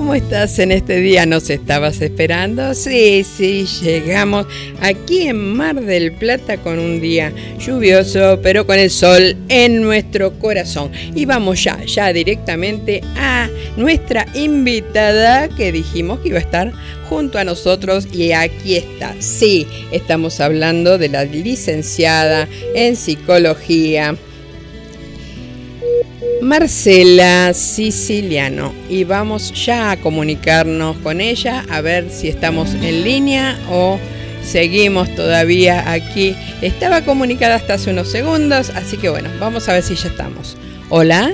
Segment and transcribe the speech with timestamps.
[0.00, 1.26] ¿Cómo estás en este día?
[1.26, 2.72] ¿Nos estabas esperando?
[2.72, 4.46] Sí, sí, llegamos
[4.80, 10.38] aquí en Mar del Plata con un día lluvioso, pero con el sol en nuestro
[10.38, 10.90] corazón.
[11.14, 16.72] Y vamos ya, ya directamente a nuestra invitada que dijimos que iba a estar
[17.10, 19.14] junto a nosotros y aquí está.
[19.18, 24.16] Sí, estamos hablando de la licenciada en psicología
[26.50, 33.56] Marcela Siciliano y vamos ya a comunicarnos con ella a ver si estamos en línea
[33.70, 34.00] o
[34.42, 36.34] seguimos todavía aquí.
[36.60, 40.56] Estaba comunicada hasta hace unos segundos, así que bueno, vamos a ver si ya estamos.
[40.88, 41.30] Hola.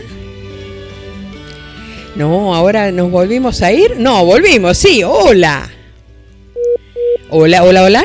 [2.14, 3.96] No, ahora nos volvimos a ir.
[3.96, 5.70] No, volvimos, sí, hola.
[7.30, 8.04] Hola, hola, hola.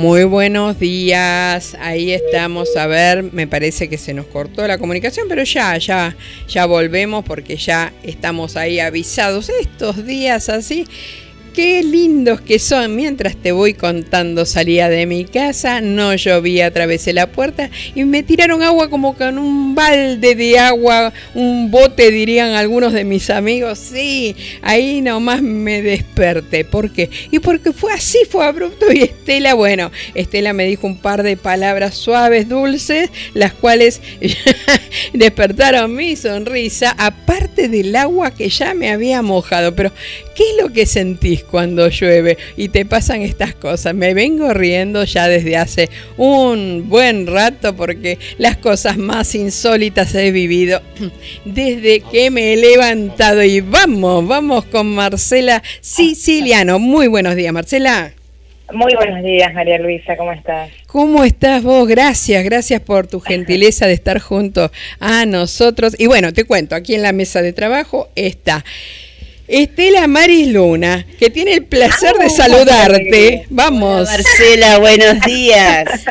[0.00, 5.26] Muy buenos días, ahí estamos, a ver, me parece que se nos cortó la comunicación,
[5.28, 6.14] pero ya, ya,
[6.46, 9.48] ya volvemos porque ya estamos ahí avisados.
[9.48, 10.86] Estos días así
[11.58, 12.94] qué lindos que son.
[12.94, 18.22] Mientras te voy contando, salía de mi casa, no llovía, atravesé la puerta y me
[18.22, 23.80] tiraron agua como con un balde de agua, un bote dirían algunos de mis amigos.
[23.80, 26.64] Sí, ahí nomás me desperté.
[26.64, 27.10] ¿Por qué?
[27.32, 31.36] Y porque fue así, fue abrupto y Estela, bueno, Estela me dijo un par de
[31.36, 34.00] palabras suaves, dulces, las cuales
[35.12, 39.74] despertaron mi sonrisa, aparte del agua que ya me había mojado.
[39.74, 39.90] Pero,
[40.36, 43.94] ¿qué es lo que sentís cuando llueve y te pasan estas cosas?
[43.94, 50.30] Me vengo riendo ya desde hace un buen rato porque las cosas más insólitas he
[50.30, 50.80] vivido
[51.44, 53.42] desde que me he levantado.
[53.42, 56.78] Y vamos, vamos con Marcela Siciliano.
[56.78, 58.12] Muy buenos días, Marcela.
[58.72, 60.70] Muy buenos días, María Luisa, ¿cómo estás?
[60.86, 61.88] ¿Cómo estás vos?
[61.88, 64.70] Gracias, gracias por tu gentileza de estar junto
[65.00, 65.96] a nosotros.
[65.98, 68.66] Y bueno, te cuento, aquí en la mesa de trabajo está
[69.48, 73.46] Estela Maris Luna, que tiene el placer de saludarte.
[73.48, 74.06] Vamos.
[74.06, 75.86] Marcela, buenos días.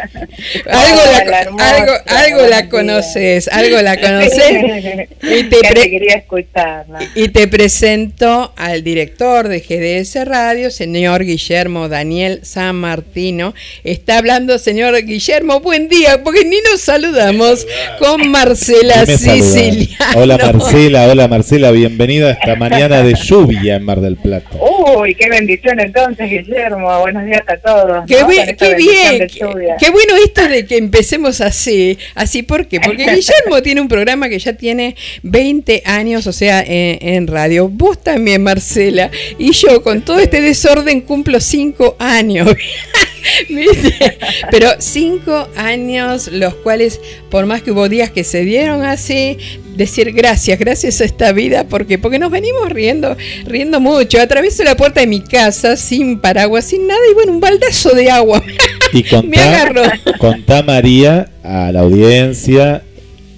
[0.66, 5.08] algo, la, algo, algo la conoces, algo la conoces.
[5.22, 7.00] y te, quería escucharla.
[7.14, 13.54] y te presento al director de GDS Radio, señor Guillermo Daniel San Martino.
[13.84, 17.68] Está hablando, señor Guillermo, buen día, porque ni nos saludamos
[18.00, 19.96] con Marcela Sicilia.
[20.16, 24.50] Hola Marcela, hola Marcela, bienvenida esta mañana de lluvia en Mar del Plata.
[24.58, 27.00] Uy, qué bendición entonces, Guillermo.
[27.02, 28.06] Buenos días a todos.
[28.08, 31.98] Qué, bien, qué, bueno esto de que empecemos así.
[32.16, 32.80] Así, ¿por qué?
[32.80, 37.68] Porque Guillermo tiene un programa que ya tiene 20 años, o sea, en, radio.
[37.68, 39.12] Vos también, Marcela.
[39.38, 42.48] Y yo, con todo este desorden, cumplo 5 años.
[44.52, 47.00] Pero 5 años, los cuales,
[47.30, 49.38] por más que hubo días que se dieron así,
[49.76, 53.16] decir gracias, gracias a esta vida, porque porque nos venimos riendo,
[53.46, 54.20] riendo mucho.
[54.20, 58.10] Atravieso la puerta de mi casa sin paraguas, sin nada y bueno, un baldazo de
[58.10, 58.44] agua.
[58.94, 59.82] Y me agarró.
[60.18, 62.84] Contá María a la audiencia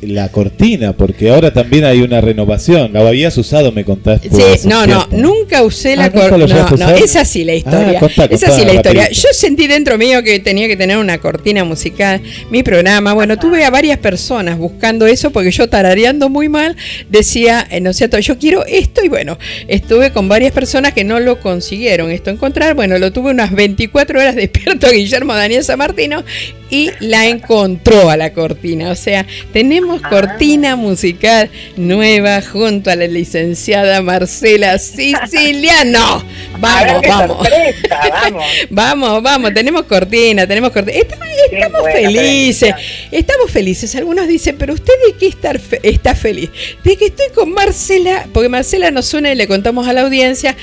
[0.01, 2.93] la cortina, porque ahora también hay una renovación.
[2.93, 4.29] La habías usado, me contaste.
[4.29, 6.67] Sí, no, no, nunca usé la ah, cortina.
[6.69, 7.99] No, no, es así la historia.
[8.01, 9.09] Ah, es así la historia.
[9.09, 13.13] Yo sentí dentro mío que tenía que tener una cortina musical, mi programa.
[13.13, 16.75] Bueno, tuve a varias personas buscando eso porque yo tarareando muy mal
[17.09, 19.37] decía, eh, no sé, yo quiero esto y bueno,
[19.67, 22.75] estuve con varias personas que no lo consiguieron esto encontrar.
[22.75, 26.23] Bueno, lo tuve unas 24 horas despierto a Guillermo Daniel San Martino
[26.69, 28.91] y la encontró a la cortina.
[28.91, 30.09] O sea, tenemos Ah.
[30.09, 36.23] cortina musical nueva junto a la licenciada Marcela Siciliano.
[36.59, 37.37] Vamos, vamos.
[37.47, 38.43] sorpresa, vamos.
[38.69, 40.97] Vamos, vamos, tenemos cortina, tenemos cortina.
[40.99, 42.73] Estamos, Qué estamos buena felices,
[43.11, 43.95] estamos felices.
[43.95, 46.49] Algunos dicen, pero usted de qué estar fe- está feliz?
[46.83, 50.55] De que estoy con Marcela, porque Marcela nos une y le contamos a la audiencia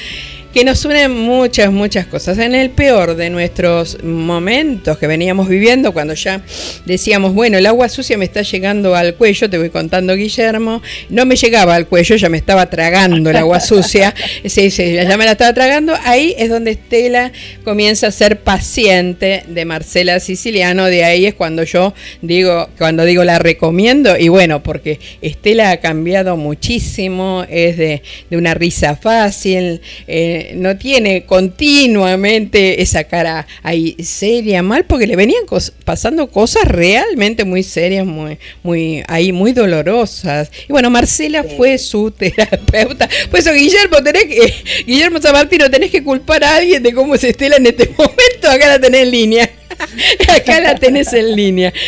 [0.56, 2.38] que nos unen muchas, muchas cosas.
[2.38, 6.40] En el peor de nuestros momentos que veníamos viviendo, cuando ya
[6.86, 10.80] decíamos, bueno, el agua sucia me está llegando al cuello, te voy contando, Guillermo,
[11.10, 14.14] no me llegaba al cuello, ya me estaba tragando el agua sucia,
[14.46, 17.32] sí, sí, ya me la estaba tragando, ahí es donde Estela
[17.62, 21.92] comienza a ser paciente de Marcela Siciliano, de ahí es cuando yo
[22.22, 28.36] digo, cuando digo la recomiendo, y bueno, porque Estela ha cambiado muchísimo, es de, de
[28.38, 35.44] una risa fácil, eh, no tiene continuamente esa cara ahí seria, mal, porque le venían
[35.46, 40.50] cos- pasando cosas realmente muy serias, muy, muy, ahí muy dolorosas.
[40.68, 43.08] Y bueno, Marcela fue su terapeuta.
[43.30, 44.54] Por eso, Guillermo, tenés que,
[44.86, 48.68] Guillermo Samartino, tenés que culpar a alguien de cómo es Estela en este momento, acá
[48.68, 49.50] la tenés en línea.
[50.36, 51.72] Acá la tenés en línea.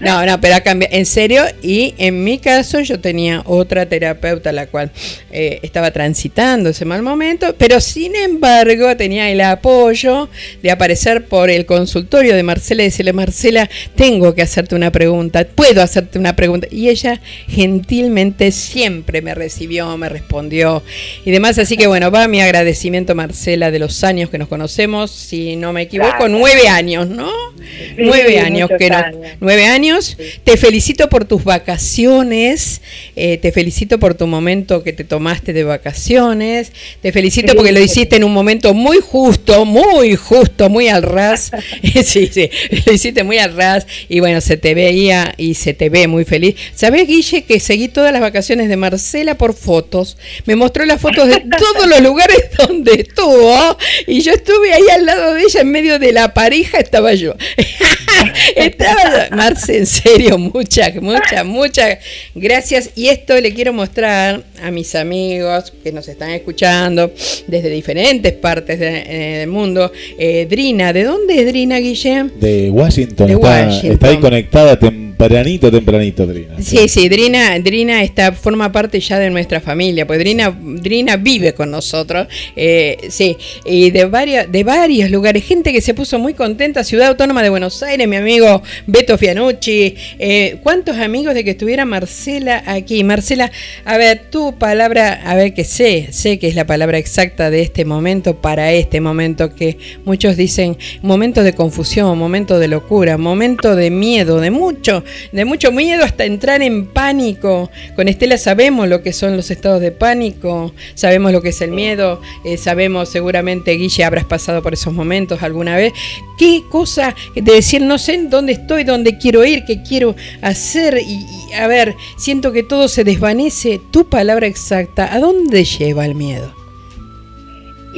[0.00, 0.94] No, no, pero ha cambiado.
[0.94, 4.90] En serio, y en mi caso yo tenía otra terapeuta la cual
[5.32, 10.28] eh, estaba transitando ese mal momento, pero sin embargo tenía el apoyo
[10.62, 15.44] de aparecer por el consultorio de Marcela y decirle, Marcela, tengo que hacerte una pregunta,
[15.44, 16.68] puedo hacerte una pregunta.
[16.70, 20.82] Y ella gentilmente siempre me recibió, me respondió
[21.24, 21.58] y demás.
[21.58, 25.72] Así que bueno, va mi agradecimiento, Marcela, de los años que nos conocemos, si no
[25.72, 26.30] me equivoco, Gracias.
[26.30, 27.30] nueve años, ¿no?
[27.58, 29.20] Sí, nueve años que no, años.
[29.40, 30.16] nueve años.
[30.44, 32.80] Te felicito por tus vacaciones,
[33.16, 37.56] eh, te felicito por tu momento que te tomaste de vacaciones, te felicito Sí.
[37.56, 41.50] porque lo hiciste en un momento muy justo, muy justo, muy al ras.
[42.04, 42.50] sí, sí,
[42.86, 46.24] lo hiciste muy al ras y bueno, se te veía y se te ve muy
[46.24, 46.54] feliz.
[46.74, 50.16] ¿Sabés, Guille, que seguí todas las vacaciones de Marcela por fotos?
[50.46, 53.76] Me mostró las fotos de todos los lugares donde estuvo
[54.06, 57.34] y yo estuve ahí al lado de ella, en medio de la pareja estaba yo.
[58.56, 61.98] estaba Marce, en serio, muchas, muchas, muchas
[62.34, 62.90] gracias.
[62.96, 67.12] Y esto le quiero mostrar a mis amigos que nos están escuchando
[67.46, 69.92] desde diferentes partes de- eh, del mundo.
[70.18, 72.24] Eh, Drina, ¿de dónde es Drina, Guille?
[72.40, 73.26] De Washington.
[73.26, 73.92] De está, Washington.
[73.92, 74.78] está ahí conectada
[75.18, 76.54] tempranito, tempranito, Drina.
[76.60, 81.54] Sí, sí, Drina, Drina está, forma parte ya de nuestra familia, pues Drina, Drina vive
[81.54, 86.34] con nosotros, eh, sí, y de varios, de varios lugares, gente que se puso muy
[86.34, 91.50] contenta, Ciudad Autónoma de Buenos Aires, mi amigo Beto Fianucci, eh, ¿cuántos amigos de que
[91.50, 93.02] estuviera Marcela aquí?
[93.02, 93.50] Marcela,
[93.84, 97.62] a ver, tu palabra, a ver que sé, sé que es la palabra exacta de
[97.62, 103.74] este momento para este momento que muchos dicen momento de confusión, momento de locura, momento
[103.74, 105.02] de miedo, de mucho,
[105.32, 107.70] de mucho miedo hasta entrar en pánico.
[107.96, 111.70] Con Estela sabemos lo que son los estados de pánico, sabemos lo que es el
[111.70, 115.92] miedo, eh, sabemos seguramente, Guille, habrás pasado por esos momentos alguna vez.
[116.38, 120.98] ¿Qué cosa de decir, no sé dónde estoy, dónde quiero ir, qué quiero hacer?
[120.98, 123.80] Y, y, a ver, siento que todo se desvanece.
[123.90, 126.57] Tu palabra exacta, ¿a dónde lleva el miedo?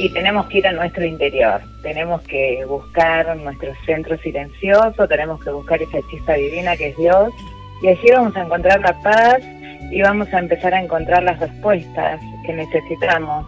[0.01, 5.51] Y tenemos que ir a nuestro interior, tenemos que buscar nuestro centro silencioso, tenemos que
[5.51, 7.31] buscar esa chispa divina que es Dios,
[7.83, 9.43] y allí vamos a encontrar la paz
[9.91, 13.45] y vamos a empezar a encontrar las respuestas que necesitamos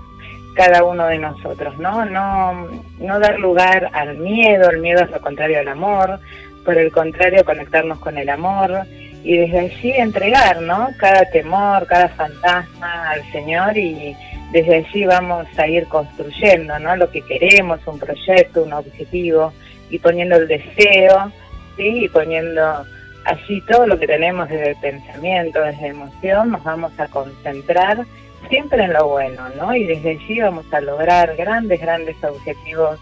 [0.56, 2.06] cada uno de nosotros, ¿no?
[2.06, 2.68] No,
[3.00, 6.20] no dar lugar al miedo, el miedo es lo contrario al amor,
[6.64, 8.86] por el contrario conectarnos con el amor
[9.24, 10.90] y desde allí entregar, ¿no?
[11.00, 14.16] Cada temor, cada fantasma al Señor y
[14.54, 16.96] desde allí vamos a ir construyendo, ¿no?
[16.96, 19.52] Lo que queremos, un proyecto, un objetivo
[19.90, 21.32] y poniendo el deseo,
[21.76, 22.06] ¿sí?
[22.06, 22.86] Y poniendo
[23.26, 28.06] allí todo lo que tenemos desde el pensamiento, desde emoción, nos vamos a concentrar
[28.48, 29.76] siempre en lo bueno, ¿no?
[29.76, 33.00] Y desde allí vamos a lograr grandes, grandes objetivos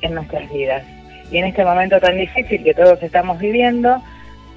[0.00, 0.84] en nuestras vidas.
[1.30, 4.02] Y en este momento tan difícil que todos estamos viviendo,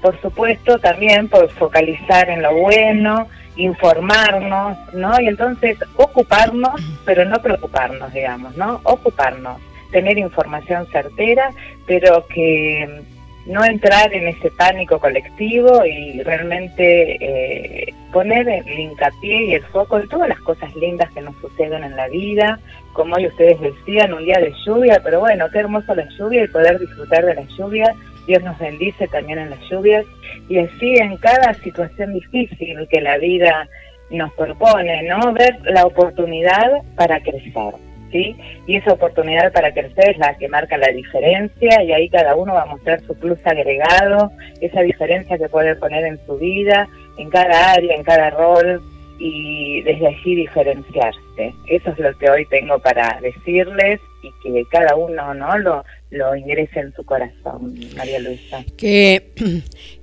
[0.00, 5.20] por supuesto también por focalizar en lo bueno, informarnos, ¿no?
[5.20, 8.80] Y entonces ocuparnos, pero no preocuparnos, digamos, ¿no?
[8.84, 9.60] Ocuparnos,
[9.90, 11.50] tener información certera,
[11.86, 13.02] pero que
[13.46, 19.98] no entrar en ese pánico colectivo y realmente eh, poner el hincapié y el foco
[19.98, 22.60] en todas las cosas lindas que nos suceden en la vida,
[22.92, 26.48] como hoy ustedes decían, un día de lluvia, pero bueno, qué hermoso la lluvia y
[26.48, 27.92] poder disfrutar de la lluvia,
[28.28, 30.04] Dios nos bendice también en las lluvias
[30.50, 33.66] y así en cada situación difícil que la vida
[34.10, 35.32] nos propone, ¿no?
[35.32, 37.74] Ver la oportunidad para crecer.
[38.12, 38.34] ¿Sí?
[38.66, 42.54] Y esa oportunidad para crecer es la que marca la diferencia y ahí cada uno
[42.54, 44.30] va a mostrar su plus agregado,
[44.62, 48.80] esa diferencia que puede poner en su vida en cada área, en cada rol
[49.18, 51.54] y desde allí diferenciarse.
[51.66, 56.36] Eso es lo que hoy tengo para decirles y que cada uno no lo, lo
[56.36, 58.64] ingrese en su corazón, María Luisa.
[58.76, 59.32] Qué,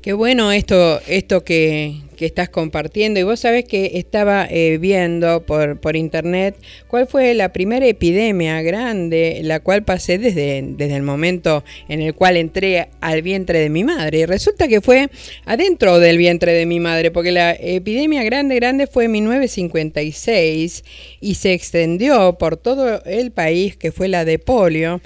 [0.05, 3.19] qué bueno esto, esto que, que estás compartiendo.
[3.19, 6.55] Y vos sabés que estaba eh, viendo por, por internet
[6.87, 12.13] cuál fue la primera epidemia grande, la cual pasé desde, desde el momento en el
[12.13, 14.19] cual entré al vientre de mi madre.
[14.19, 15.09] Y resulta que fue
[15.43, 20.83] adentro del vientre de mi madre, porque la epidemia grande, grande fue en 1956
[21.19, 25.01] y se extendió por todo el país, que fue la de polio.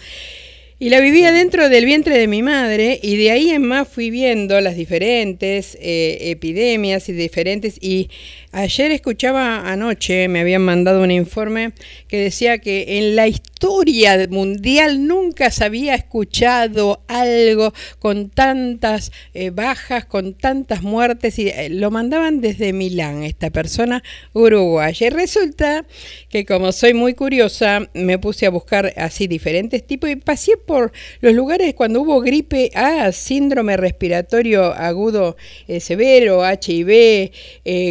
[0.82, 4.10] Y la vivía dentro del vientre de mi madre y de ahí en más fui
[4.10, 8.10] viendo las diferentes eh, epidemias y diferentes y
[8.52, 11.74] Ayer escuchaba anoche, me habían mandado un informe
[12.08, 19.52] que decía que en la historia mundial nunca se había escuchado algo con tantas eh,
[19.52, 24.02] bajas, con tantas muertes, y eh, lo mandaban desde Milán, esta persona
[24.34, 25.06] uruguaya.
[25.06, 25.86] Y resulta
[26.30, 30.92] que como soy muy curiosa, me puse a buscar así diferentes tipos y pasé por
[31.20, 35.36] los lugares cuando hubo gripe A, síndrome respiratorio agudo
[35.68, 37.32] eh, severo, HIV,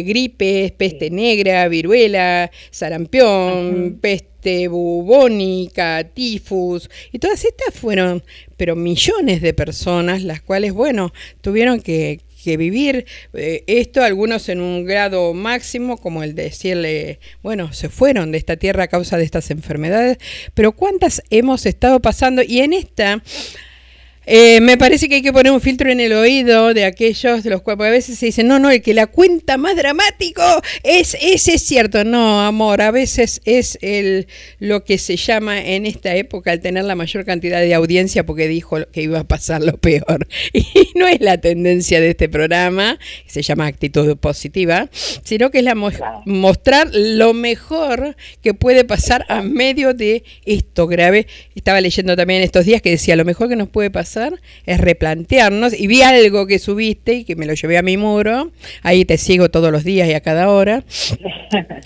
[0.05, 8.23] gripe peste negra, viruela, sarampión, peste bubónica, tifus, y todas estas fueron,
[8.55, 14.85] pero millones de personas, las cuales, bueno, tuvieron que, vivir eh, esto, algunos en un
[14.85, 19.23] grado máximo, como el de decirle, bueno, se fueron de esta tierra a causa de
[19.23, 20.17] estas enfermedades,
[20.53, 23.21] pero cuántas hemos estado pasando y en esta
[24.31, 27.49] eh, me parece que hay que poner un filtro en el oído de aquellos de
[27.49, 30.43] los cuales a veces se dicen, no, no, el que la cuenta más dramático
[30.83, 32.03] es, ese es cierto.
[32.03, 34.27] No, amor, a veces es el,
[34.59, 38.47] lo que se llama en esta época el tener la mayor cantidad de audiencia porque
[38.47, 40.27] dijo que iba a pasar lo peor.
[40.53, 44.89] Y no es la tendencia de este programa, que se llama actitud positiva,
[45.23, 51.25] sino que es la mostrar lo mejor que puede pasar a medio de esto grave.
[51.55, 54.18] Estaba leyendo también estos días que decía, lo mejor que nos puede pasar
[54.65, 55.79] es replantearnos.
[55.79, 58.51] Y vi algo que subiste y que me lo llevé a mi muro.
[58.83, 60.83] Ahí te sigo todos los días y a cada hora.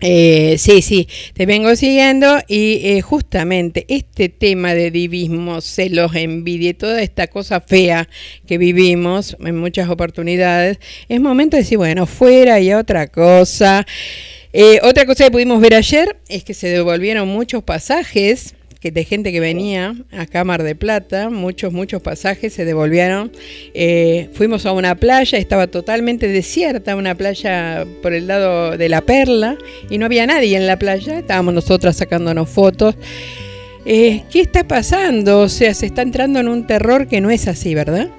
[0.05, 2.39] Eh, sí, sí, te vengo siguiendo.
[2.49, 8.09] Y eh, justamente este tema de divismo, celos, envidia y toda esta cosa fea
[8.45, 13.85] que vivimos en muchas oportunidades, es momento de decir, bueno, fuera y otra cosa.
[14.51, 18.55] Eh, otra cosa que pudimos ver ayer es que se devolvieron muchos pasajes
[18.91, 23.31] de gente que venía a Cámara de Plata, muchos, muchos pasajes se devolvieron.
[23.73, 29.01] Eh, fuimos a una playa, estaba totalmente desierta, una playa por el lado de la
[29.01, 29.57] Perla,
[29.89, 32.95] y no había nadie en la playa, estábamos nosotras sacándonos fotos.
[33.85, 35.41] Eh, ¿Qué está pasando?
[35.41, 38.09] O sea, se está entrando en un terror que no es así, ¿verdad?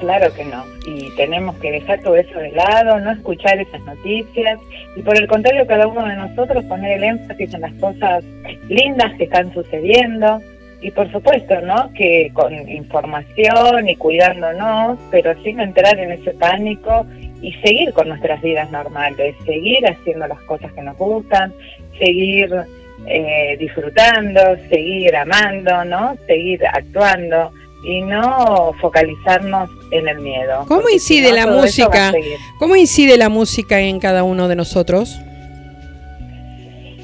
[0.00, 0.69] Claro que no.
[0.86, 4.58] Y tenemos que dejar todo eso de lado, no escuchar esas noticias
[4.96, 8.24] y por el contrario cada uno de nosotros poner el énfasis en las cosas
[8.68, 10.40] lindas que están sucediendo
[10.82, 11.92] y por supuesto, ¿no?
[11.92, 17.06] Que con información y cuidándonos, pero sin entrar en ese pánico
[17.42, 21.52] y seguir con nuestras vidas normales, seguir haciendo las cosas que nos gustan,
[21.98, 22.50] seguir
[23.06, 26.16] eh, disfrutando, seguir amando, ¿no?
[26.26, 30.64] Seguir actuando y no focalizarnos en el miedo.
[30.68, 32.12] ¿Cómo incide la música?
[32.58, 35.18] ¿Cómo incide la música en cada uno de nosotros?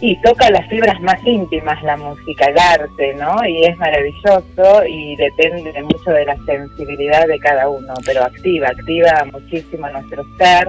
[0.00, 3.42] Y toca las fibras más íntimas la música, el arte, ¿no?
[3.49, 9.26] Y es maravilloso y depende mucho de la sensibilidad de cada uno, pero activa, activa
[9.33, 10.68] muchísimo nuestro ser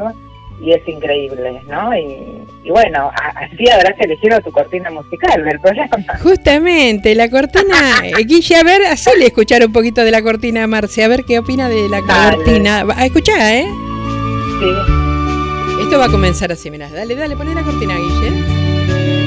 [0.59, 1.95] y es increíble, ¿no?
[1.95, 5.97] Y, bueno, así habrás elegido tu cortina musical del programa.
[6.21, 8.81] Justamente, la cortina, eh, Guille, a ver,
[9.17, 12.01] le escuchar un poquito de la cortina a Marce, a ver qué opina de la
[12.01, 12.85] cortina.
[12.95, 13.65] A escuchar, ¿eh?
[14.59, 15.83] Sí.
[15.83, 19.26] Esto va a comenzar así, mirá, dale, dale, poné la cortina, Guille.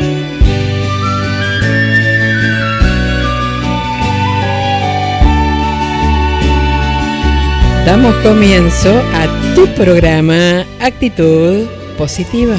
[7.90, 11.66] Damos comienzo a tu programa Actitud
[11.98, 12.54] Positiva.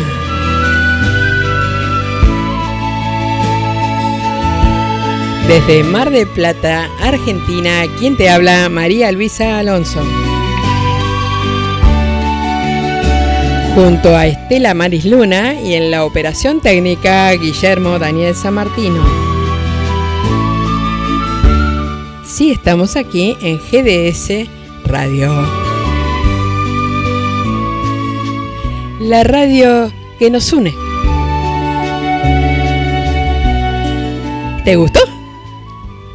[5.48, 10.04] Desde Mar de Plata, Argentina, quien te habla, María Luisa Alonso.
[13.74, 19.02] Junto a Estela Maris Luna y en la operación técnica Guillermo Daniel San Martino.
[22.26, 24.61] Sí, estamos aquí en GDS
[24.92, 25.32] radio.
[29.00, 30.76] La radio que nos une.
[34.66, 35.00] ¿Te gustó?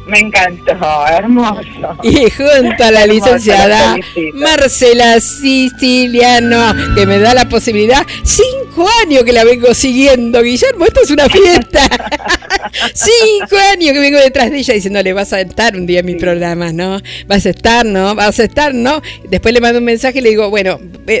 [0.07, 1.97] Me encantó, hermoso.
[2.03, 3.97] Y junto a la licenciada
[4.33, 11.01] Marcela Siciliano, que me da la posibilidad, cinco años que la vengo siguiendo, Guillermo, esto
[11.03, 11.81] es una fiesta.
[12.93, 16.17] cinco años que vengo detrás de ella diciéndole, vas a estar un día en mis
[16.17, 17.01] programas, ¿no?
[17.25, 18.15] Vas a estar, ¿no?
[18.15, 19.01] Vas a estar, ¿no?
[19.29, 20.79] Después le mando un mensaje y le digo, bueno,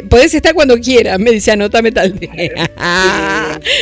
[0.09, 1.19] podés estar cuando quieras.
[1.19, 2.69] Me dice, anótame tal día.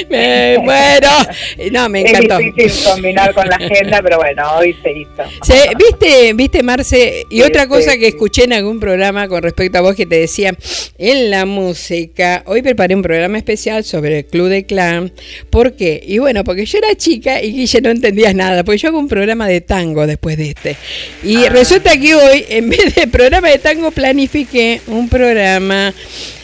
[0.10, 1.08] bueno,
[1.72, 2.40] no, me encantó.
[2.40, 7.26] Es difícil combinar con la agenda, pero bueno, hoy se ¿Viste, viste Marce?
[7.30, 10.56] Y otra cosa que escuché en algún programa con respecto a vos que te decía,
[10.98, 15.12] en la música, hoy preparé un programa especial sobre el Club de Clan.
[15.50, 16.02] ¿Por qué?
[16.06, 19.10] Y bueno, porque yo era chica y Guille no entendías nada, porque yo hago un
[19.10, 20.78] programa de tango después de este.
[21.24, 21.50] Y ah.
[21.50, 25.94] resulta que hoy, en vez de programa de tango, planifiqué un programa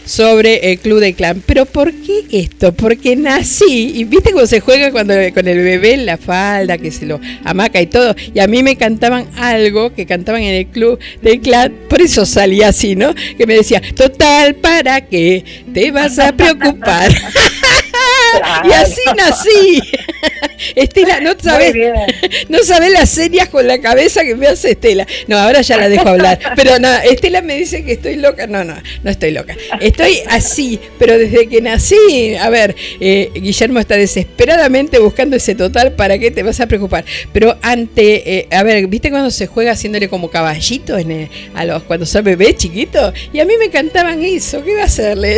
[0.06, 1.42] sobre el club de clan.
[1.46, 2.74] Pero ¿por qué esto?
[2.74, 6.92] Porque nací, y viste cómo se juega cuando con el bebé en la falda, que
[6.92, 8.16] se lo amaca y todo.
[8.34, 12.26] Y a mí me cantaban algo que cantaban en el club de clan, por eso
[12.26, 13.14] salía así, ¿no?
[13.38, 15.44] Que me decía, total, ¿para qué
[15.74, 17.12] te vas a preocupar?
[18.66, 19.82] y así nací.
[20.76, 21.74] Estela, no sabes,
[22.50, 25.08] no sabes las señas con la cabeza que me hace Estela.
[25.28, 26.40] No, ahora ya la dejo hablar.
[26.56, 28.48] Pero no, Estela me dice que estoy loca.
[28.48, 29.56] No, no, no estoy loca.
[29.80, 35.94] Estoy así, pero desde que nací, a ver, eh, Guillermo está desesperadamente buscando ese total.
[35.94, 37.06] ¿Para qué te vas a preocupar?
[37.34, 41.84] Pero ante, eh, a ver, ¿viste cuando se juega haciéndole como caballito en a los
[41.84, 43.14] cuando son bebés chiquitos?
[43.34, 44.64] Y a mí me cantaban eso.
[44.64, 45.36] ¿Qué iba a hacerle?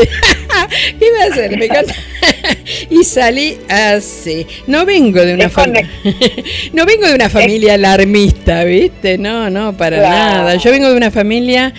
[1.00, 1.58] ¿Qué iba a hacerle?
[1.58, 1.96] Me canta
[2.90, 4.46] y salí así.
[4.68, 5.90] No vengo de una familia.
[6.74, 9.18] no vengo de una familia alarmista, ¿viste?
[9.18, 10.56] No, no, para nada.
[10.56, 11.74] Yo vengo de una familia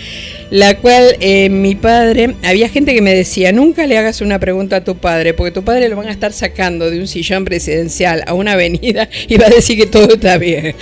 [0.49, 4.77] la cual eh, mi padre, había gente que me decía, nunca le hagas una pregunta
[4.77, 8.23] a tu padre, porque tu padre lo van a estar sacando de un sillón presidencial
[8.27, 10.75] a una avenida y va a decir que todo está bien.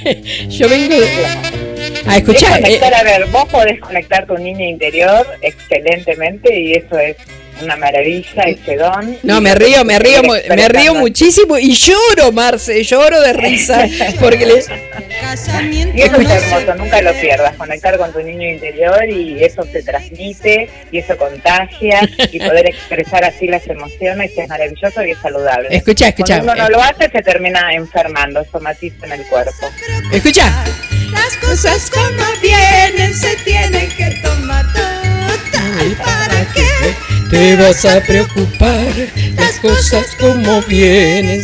[0.48, 1.06] Yo vengo de...
[2.06, 2.60] A escuchar.
[2.68, 7.16] Eh, a ver, vos podés conectar tu niño interior excelentemente y eso es
[7.62, 9.18] una maravilla ese don.
[9.22, 13.86] No, me río, me río, me río muchísimo y lloro, Marce, lloro de risa
[14.20, 14.68] porque les...
[15.94, 19.82] Y eso es hermoso, nunca lo pierdas, conectar con tu niño interior y eso se
[19.82, 22.00] transmite y eso contagia
[22.32, 25.68] y poder expresar así las emociones es maravilloso y es saludable.
[25.70, 26.40] Escucha, escucha.
[26.40, 29.70] Cuando uno no lo hace se termina enfermando, somatiza en el cuerpo.
[30.12, 30.64] Escucha.
[31.10, 34.64] Las cosas como vienen se tienen que tomar
[35.32, 38.92] total para qué te vas a preocupar,
[39.36, 41.40] las cosas como vienen.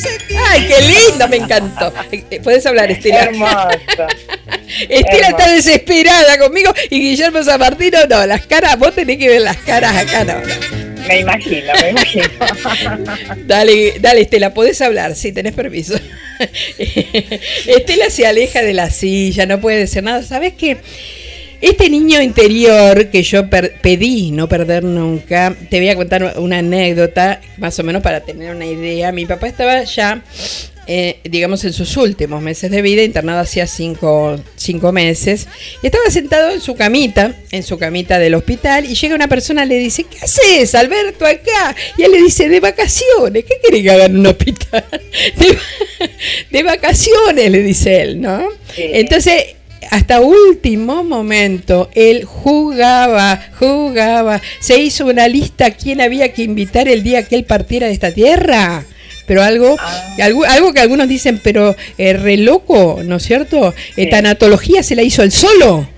[0.49, 1.29] ¡Ay, qué lindo!
[1.29, 1.93] Me encantó.
[2.11, 3.23] Eh, Puedes hablar, Estela.
[3.23, 3.69] Hermoso.
[4.89, 9.43] Estela está desesperada conmigo y Guillermo San Martino, no, las caras, vos tenés que ver
[9.43, 10.35] las caras acá, no,
[11.07, 12.25] Me imagino, me imagino.
[13.47, 15.95] dale, dale, Estela, podés hablar, sí, tenés permiso.
[16.79, 20.23] Estela se aleja de la silla, no puede decir nada.
[20.25, 20.79] ¿Sabes qué?
[21.61, 27.41] Este niño interior que yo pedí no perder nunca, te voy a contar una anécdota,
[27.57, 29.11] más o menos para tener una idea.
[29.11, 30.23] Mi papá estaba ya,
[30.87, 35.49] eh, digamos, en sus últimos meses de vida, internado hacía cinco, cinco, meses,
[35.83, 39.65] y estaba sentado en su camita, en su camita del hospital, y llega una persona
[39.65, 41.75] y le dice, ¿qué haces, Alberto, acá?
[41.97, 44.85] Y él le dice, de vacaciones, ¿qué quiere que haga en un hospital?
[46.51, 48.49] De, vacaciones, le dice él, ¿no?
[48.77, 49.57] Entonces
[49.91, 56.89] hasta último momento él jugaba, jugaba, se hizo una lista a quién había que invitar
[56.89, 58.85] el día que él partiera de esta tierra.
[59.27, 60.15] Pero algo, ah.
[60.21, 63.75] algo, algo, que algunos dicen, pero eh, re loco, ¿no es cierto?
[63.97, 65.89] Eh, tanatología se la hizo él solo.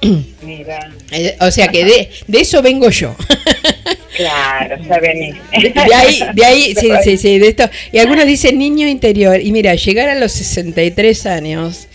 [0.42, 0.92] Mira.
[1.10, 3.16] Eh, o sea que de, de eso vengo yo.
[4.16, 5.36] Claro, venís.
[5.50, 7.70] De ahí, de ahí, sí, sí, sí, de esto.
[7.90, 9.40] Y algunos dicen niño interior.
[9.40, 11.86] Y mira, llegar a los 63 años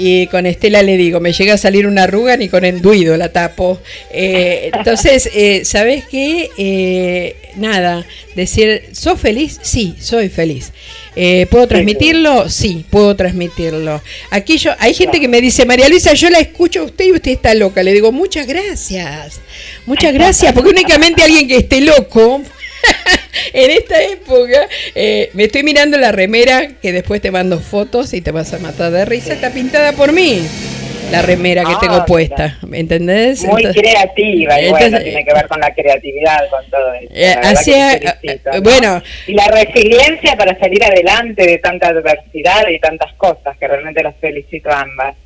[0.00, 3.32] y con Estela le digo, me llega a salir una arruga ni con enduido la
[3.32, 3.80] tapo.
[4.12, 6.48] Eh, entonces, eh, ¿sabes qué?
[6.56, 8.06] Eh, nada,
[8.36, 9.58] decir, ¿sos feliz?
[9.60, 10.72] Sí, soy feliz.
[11.50, 12.48] ¿Puedo transmitirlo?
[12.48, 14.00] Sí, puedo transmitirlo.
[14.30, 17.12] Aquí yo, hay gente que me dice, María Luisa, yo la escucho a usted y
[17.12, 17.82] usted está loca.
[17.82, 19.40] Le digo, muchas gracias,
[19.84, 22.40] muchas gracias, porque únicamente alguien que esté loco
[23.52, 28.20] en esta época, eh, me estoy mirando la remera que después te mando fotos y
[28.20, 29.34] te vas a matar de risa.
[29.34, 30.46] Está pintada por mí.
[31.10, 33.42] La remera que tengo ah, puesta, ¿me entendés?
[33.44, 37.10] Muy creativa, y bueno, tiene que ver con la creatividad, con todo eso.
[37.14, 39.02] Eh, bueno.
[39.26, 44.16] Y la resiliencia para salir adelante de tanta adversidad y tantas cosas, que realmente las
[44.16, 45.16] felicito a ambas.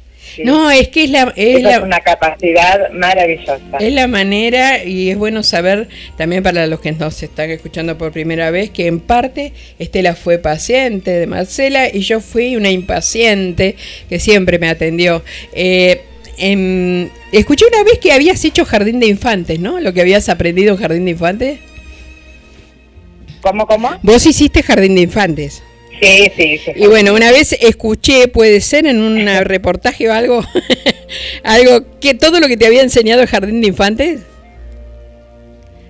[0.45, 1.33] No, es que es la...
[1.37, 3.61] Es, una capacidad maravillosa.
[3.79, 8.13] Es la manera y es bueno saber también para los que nos están escuchando por
[8.13, 13.77] primera vez que en parte Estela fue paciente de Marcela y yo fui una impaciente
[14.09, 15.23] que siempre me atendió.
[15.53, 16.03] Eh,
[17.33, 19.81] escuché una vez que habías hecho jardín de infantes, ¿no?
[19.81, 21.59] Lo que habías aprendido en jardín de infantes.
[23.41, 23.91] ¿Cómo, cómo?
[24.03, 25.63] Vos hiciste jardín de infantes.
[26.03, 26.73] Sí, sí, sí.
[26.75, 30.45] Y bueno, una vez escuché, puede ser en un reportaje o algo,
[31.45, 34.21] algo que todo lo que te había enseñado el jardín de infantes.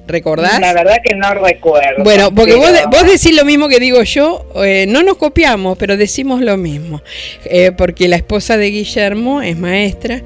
[0.07, 0.61] ¿Recordás?
[0.61, 2.03] La verdad que no recuerdo.
[2.05, 5.96] Bueno, porque vos, vos, decís lo mismo que digo yo, eh, no nos copiamos, pero
[5.96, 7.03] decimos lo mismo.
[7.44, 10.22] Eh, porque la esposa de Guillermo es maestra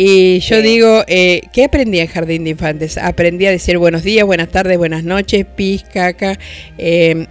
[0.00, 2.96] y yo digo, eh, ¿qué aprendí en Jardín de Infantes?
[2.96, 6.38] Aprendí a decir buenos días, buenas tardes, buenas noches, pis, caca.
[6.78, 7.26] Eh,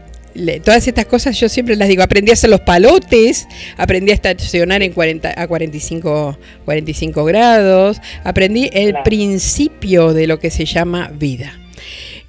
[0.64, 2.04] todas estas cosas yo siempre las digo.
[2.04, 3.48] Aprendí a hacer los palotes,
[3.78, 10.50] aprendí a estacionar en 40, a 45, 45 grados, aprendí el principio de lo que
[10.50, 11.60] se llama vida.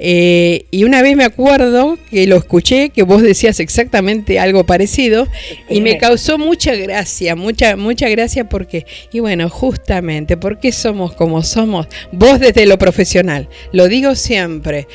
[0.00, 5.26] Eh, y una vez me acuerdo que lo escuché, que vos decías exactamente algo parecido,
[5.68, 11.42] y me causó mucha gracia, mucha, mucha gracia porque, y bueno, justamente, porque somos como
[11.42, 11.88] somos?
[12.12, 14.86] Vos desde lo profesional, lo digo siempre.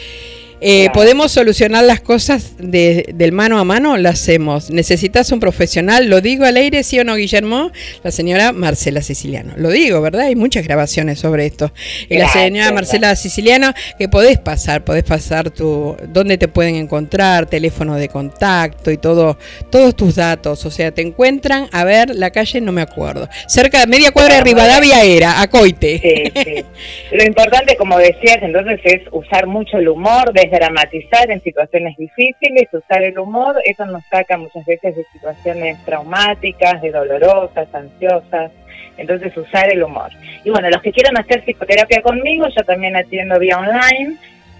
[0.65, 4.69] Eh, podemos solucionar las cosas de, del mano a mano, lo hacemos.
[4.69, 7.69] Necesitas un profesional, lo digo al aire, sí o no, Guillermo,
[8.01, 9.55] la señora Marcela Siciliano.
[9.57, 10.21] Lo digo, ¿verdad?
[10.27, 11.73] Hay muchas grabaciones sobre esto.
[12.07, 17.45] Y la señora Marcela Siciliano, que podés pasar, podés pasar tu, dónde te pueden encontrar,
[17.47, 19.37] teléfono de contacto y todo,
[19.69, 20.65] todos tus datos.
[20.65, 23.27] O sea, te encuentran, a ver, la calle no me acuerdo.
[23.49, 25.99] Cerca de media cuadra de Rivadavia era, a Coite.
[26.01, 26.65] Sí, sí.
[27.11, 32.67] Lo importante, como decías, entonces es usar mucho el humor desde dramatizar en situaciones difíciles,
[32.71, 38.51] usar el humor, eso nos saca muchas veces de situaciones traumáticas, de dolorosas, ansiosas,
[38.97, 40.11] entonces usar el humor.
[40.43, 44.17] Y bueno, los que quieran hacer psicoterapia conmigo, yo también atiendo vía online,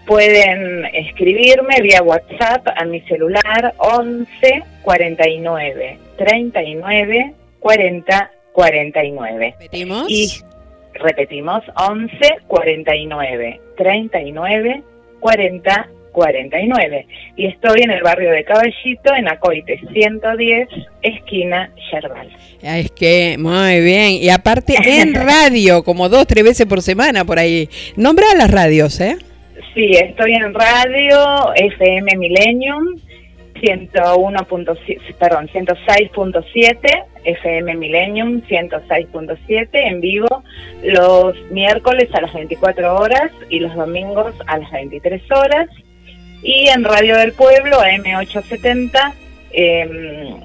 [0.08, 4.28] pueden escribirme vía WhatsApp a mi celular 11
[4.82, 9.56] 49 39 40 49.
[9.60, 10.10] ¿Repetimos?
[10.10, 10.28] Y
[10.94, 12.16] repetimos 11
[12.48, 14.84] 49 39
[15.24, 17.08] 40 49
[17.38, 20.68] y estoy en el barrio de Caballito en Acoite 110
[21.02, 22.30] esquina Yerbal.
[22.62, 27.40] Es que muy bien y aparte en radio como dos tres veces por semana por
[27.40, 27.68] ahí.
[27.96, 29.18] Nombra las radios, ¿eh?
[29.74, 33.00] Sí, estoy en radio FM Millennium
[33.64, 34.48] 101.
[35.18, 40.44] perdón, 106.7 FM Millennium 106.7 en vivo
[40.84, 45.70] los miércoles a las 24 horas y los domingos a las 23 horas.
[46.44, 49.14] Y en Radio del Pueblo, AM870,
[49.54, 50.42] em,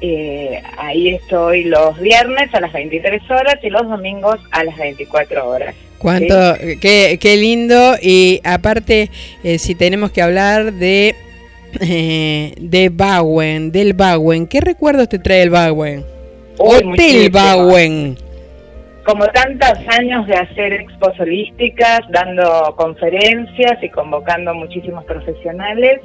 [0.00, 5.46] eh, ahí estoy los viernes a las 23 horas y los domingos a las 24
[5.46, 5.74] horas.
[5.98, 7.96] Cuánto, qué, qué, lindo.
[8.00, 9.10] Y aparte,
[9.44, 11.14] eh, si tenemos que hablar de,
[11.80, 16.04] eh, de Bauen, del Bauen, ¿qué recuerdos te trae el Bauen?
[16.58, 18.16] Hotel Bauen.
[19.04, 26.00] Como tantos años de hacer expos holísticas, dando conferencias y convocando muchísimos profesionales,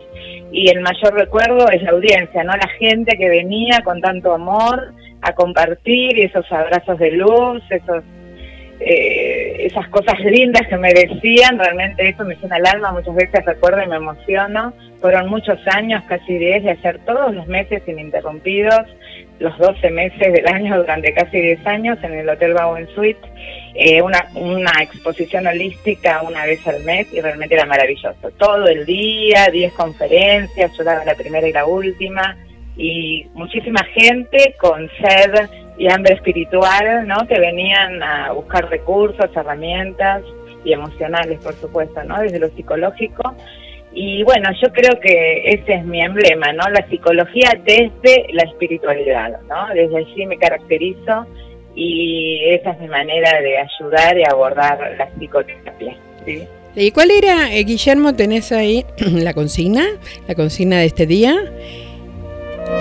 [0.52, 2.54] y el mayor recuerdo es la audiencia, ¿no?
[2.54, 8.04] La gente que venía con tanto amor a compartir y esos abrazos de luz, esos
[8.80, 13.46] eh, esas cosas lindas que me decían, realmente eso me llena el alma, muchas veces
[13.46, 14.74] recuerdo y me emociono.
[15.02, 18.86] Fueron muchos años, casi 10, de hacer todos los meses ininterrumpidos,
[19.40, 23.20] los 12 meses del año durante casi 10 años en el Hotel Bowen Suite,
[23.76, 28.32] eh, una, una exposición holística una vez al mes y realmente era maravilloso.
[28.38, 32.36] Todo el día, 10 conferencias, yo daba la primera y la última,
[32.76, 37.28] y muchísima gente con sed y hambre espiritual, ¿no?
[37.28, 40.24] Que venían a buscar recursos, herramientas
[40.64, 42.20] y emocionales, por supuesto, ¿no?
[42.20, 43.36] Desde lo psicológico
[44.00, 46.70] y bueno, yo creo que ese es mi emblema, ¿no?
[46.70, 49.74] La psicología desde la espiritualidad, ¿no?
[49.74, 51.26] Desde allí me caracterizo
[51.74, 55.98] y esa es mi manera de ayudar y abordar la psicoterapia.
[56.26, 56.44] ¿sí?
[56.76, 59.88] ¿Y cuál era, eh, Guillermo, tenés ahí la consigna,
[60.28, 61.36] la consigna de este día?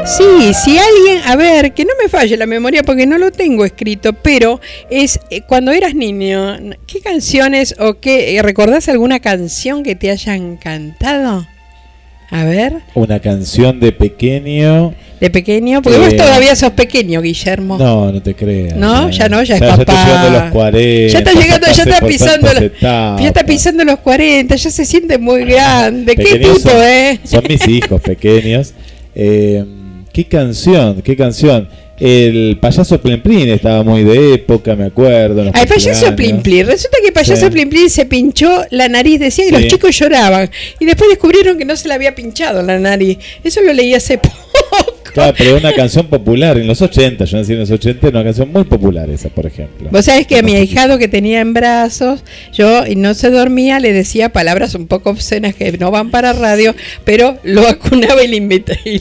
[0.07, 3.65] Sí, si alguien, a ver, que no me falle la memoria porque no lo tengo
[3.65, 9.83] escrito, pero es eh, cuando eras niño, ¿qué canciones o qué, eh, recordás alguna canción
[9.83, 11.47] que te hayan cantado?
[12.31, 12.75] A ver.
[12.95, 14.95] Una canción de pequeño.
[15.21, 17.79] De pequeño, porque vos todavía sos pequeño, Guillermo.
[17.79, 18.77] No, no te creas.
[18.77, 19.87] No, ya no, ya es papá.
[19.87, 24.55] Ya los 40, ya está llegando, ya está pisando los, ya está pisando los 40,
[24.57, 26.17] ya se siente muy grande.
[26.17, 27.19] ¿Qué tipo, eh?
[27.25, 28.75] Son mis hijos pequeños.
[29.15, 29.65] Eh,
[30.17, 31.03] ¿Qué canción?
[31.03, 31.69] ¿Qué canción?
[32.01, 35.43] El payaso Plimplín estaba muy de época, me acuerdo.
[35.43, 36.67] El payaso Plimplín.
[36.67, 39.21] Resulta que el payaso Plimplín se pinchó la nariz.
[39.21, 40.51] Decían que los chicos lloraban.
[40.81, 43.19] Y después descubrieron que no se le había pinchado la nariz.
[43.45, 44.46] Eso lo leí hace poco.
[45.17, 48.53] Claro, pero una canción popular en los 80, yo nací en los 80, una canción
[48.53, 49.89] muy popular esa, por ejemplo.
[49.91, 53.81] Vos sabés que a mi ahijado que tenía en brazos, yo y no se dormía,
[53.81, 56.75] le decía palabras un poco obscenas que no van para radio,
[57.05, 58.29] pero lo vacunaba y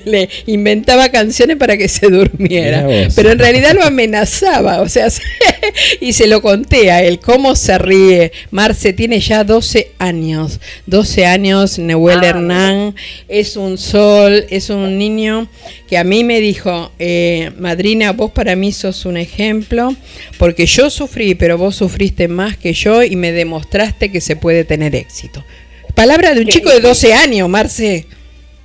[0.06, 2.88] le, inventaba canciones para que se durmiera.
[3.14, 5.10] Pero en realidad lo amenazaba, o sea,
[6.00, 8.32] y se lo conté a él, cómo se ríe.
[8.52, 12.96] Marce tiene ya 12 años, 12 años, Neuel ah, Hernán,
[13.28, 15.50] es un sol, es un niño
[15.90, 19.96] que a mí me dijo, eh, madrina, vos para mí sos un ejemplo,
[20.38, 24.64] porque yo sufrí, pero vos sufriste más que yo y me demostraste que se puede
[24.64, 25.44] tener éxito.
[25.94, 28.06] Palabra de un chico de 12 años, Marce.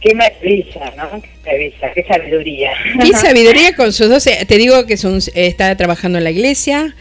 [0.01, 1.23] Qué maravilla, ¿no?
[1.45, 2.73] Qué qué sabiduría.
[3.03, 4.47] Qué sabiduría con sus 12.
[4.47, 4.95] Te digo que
[5.35, 6.95] está trabajando en la iglesia,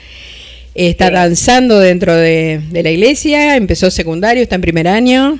[0.76, 5.40] está danzando dentro de, de la iglesia, empezó secundario, está en primer año.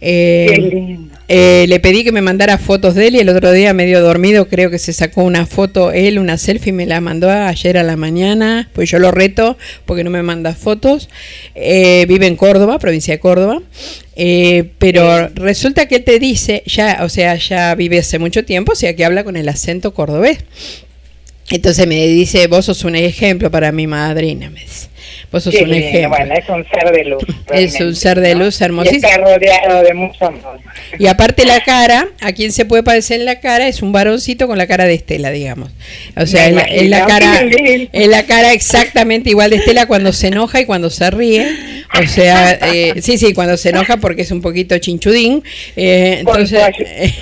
[0.00, 4.00] Eh, eh, le pedí que me mandara fotos de él y el otro día medio
[4.00, 7.82] dormido creo que se sacó una foto él, una selfie, me la mandó ayer a
[7.82, 11.08] la mañana, pues yo lo reto porque no me manda fotos.
[11.54, 13.60] Eh, vive en Córdoba, provincia de Córdoba.
[14.78, 18.76] pero resulta que él te dice, ya, o sea, ya vive hace mucho tiempo, o
[18.76, 20.38] sea que habla con el acento cordobés.
[21.50, 24.88] Entonces me dice, vos sos un ejemplo para mi madrina, me dice.
[25.30, 26.10] Vos sos un ejemplo.
[26.10, 27.24] Bueno, es un ser de luz.
[27.52, 29.08] Es un ser de luz hermosísimo.
[29.08, 30.60] Y está rodeado de mucho amor.
[30.98, 34.46] Y aparte la cara, a quien se puede parecer en la cara, es un varoncito
[34.46, 35.70] con la cara de Estela, digamos.
[36.16, 37.42] O sea, es la, cara,
[37.92, 41.46] es la cara exactamente igual de Estela cuando se enoja y cuando se ríe.
[42.02, 45.42] O sea, eh, sí, sí, cuando se enoja porque es un poquito chinchudín.
[45.76, 46.60] Eh, entonces,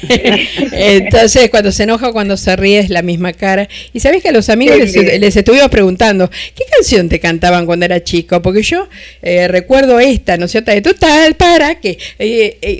[0.72, 3.68] entonces, cuando se enoja, cuando se ríe es la misma cara.
[3.92, 7.75] Y sabes que a los amigos les, les estuvimos preguntando, ¿qué canción te cantaban cuando
[7.84, 8.40] era chico?
[8.42, 8.88] Porque yo
[9.22, 10.70] eh, recuerdo esta, ¿no es cierto?
[10.70, 11.98] De total, para que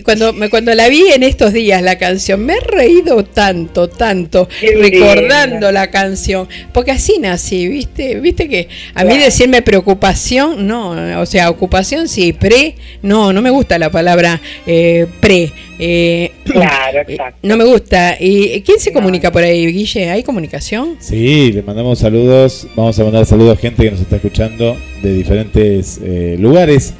[0.05, 5.73] cuando, cuando la vi en estos días, la canción, me he reído tanto, tanto, recordando
[5.73, 6.49] la canción.
[6.73, 8.21] Porque así nací, ¿viste?
[8.21, 13.51] ¿Viste que a mí decirme preocupación, no, o sea, ocupación sí, pre, no, no me
[13.51, 15.53] gusta la palabra eh, pre.
[15.79, 17.39] Eh, claro, exacto.
[17.43, 18.17] No me gusta.
[18.19, 20.11] ¿Y quién se comunica por ahí, Guille?
[20.11, 20.97] ¿Hay comunicación?
[20.99, 22.67] Sí, le mandamos saludos.
[22.75, 26.95] Vamos a mandar saludos a gente que nos está escuchando de diferentes eh, lugares.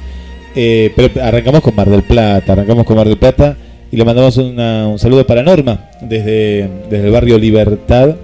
[0.53, 3.57] pero arrancamos con Mar del Plata, arrancamos con Mar del Plata
[3.91, 8.15] y le mandamos un saludo para Norma desde, desde el barrio Libertad.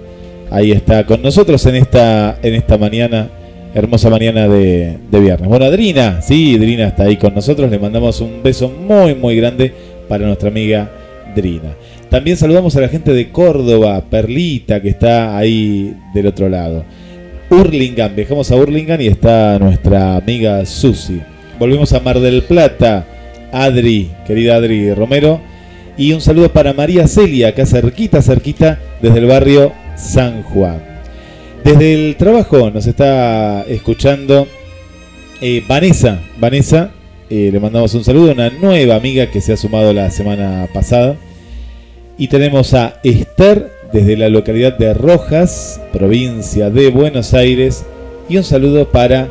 [0.50, 3.30] Ahí está con nosotros en esta, en esta mañana
[3.74, 5.48] hermosa mañana de, viernes.
[5.48, 7.68] Bueno, Adrina, sí, Adrina está ahí con nosotros.
[7.70, 9.74] Le mandamos un beso muy, muy grande
[10.08, 10.90] para nuestra amiga
[11.34, 11.74] Drina.
[12.10, 16.84] También saludamos a la gente de Córdoba, Perlita, que está ahí del otro lado.
[17.50, 21.20] Urlingan, viajamos a Urlingan y está nuestra amiga Susi.
[21.58, 23.06] Volvemos a Mar del Plata,
[23.52, 25.40] Adri, querida Adri Romero.
[25.96, 30.82] Y un saludo para María Celia, acá cerquita, cerquita, desde el barrio San Juan.
[31.62, 34.48] Desde el trabajo nos está escuchando
[35.40, 36.20] eh, Vanessa.
[36.38, 36.90] Vanessa,
[37.30, 41.16] eh, le mandamos un saludo, una nueva amiga que se ha sumado la semana pasada.
[42.18, 47.84] Y tenemos a Esther desde la localidad de Rojas, provincia de Buenos Aires.
[48.28, 49.28] Y un saludo para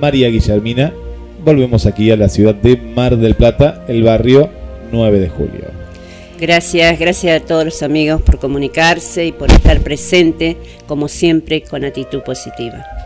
[0.00, 0.92] María Guillermina.
[1.44, 4.50] Volvemos aquí a la ciudad de Mar del Plata, el barrio
[4.92, 5.80] 9 de julio.
[6.38, 11.84] Gracias, gracias a todos los amigos por comunicarse y por estar presente, como siempre, con
[11.84, 12.99] actitud positiva.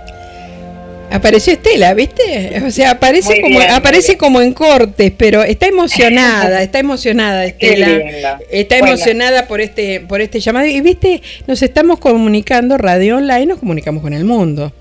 [1.10, 2.60] Apareció Estela, ¿viste?
[2.66, 8.38] O sea, aparece como aparece como en cortes, pero está emocionada, está emocionada Estela.
[8.50, 13.58] Está emocionada por este por este llamado y viste, nos estamos comunicando radio online, nos
[13.58, 14.72] comunicamos con el mundo.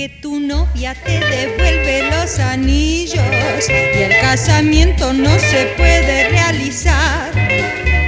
[0.00, 3.20] Que tu novia te devuelve los anillos
[3.68, 7.30] y el casamiento no se puede realizar.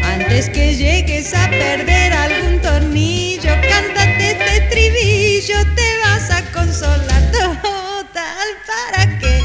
[0.03, 8.49] Antes que llegues a perder algún tornillo, cántate este estribillo, te vas a consolar total.
[8.67, 9.43] ¿Para qué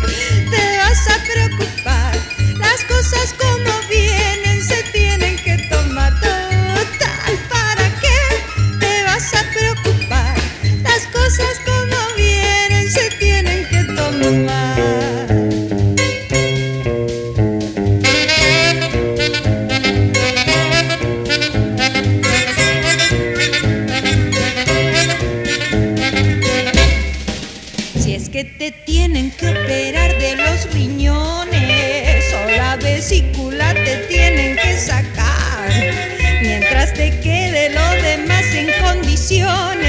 [0.49, 2.15] te vas a preocupar?
[2.59, 3.76] Las cosas como
[28.37, 35.71] que te tienen que operar de los riñones o la vesícula te tienen que sacar.
[36.43, 39.86] Mientras te quede lo demás en condiciones,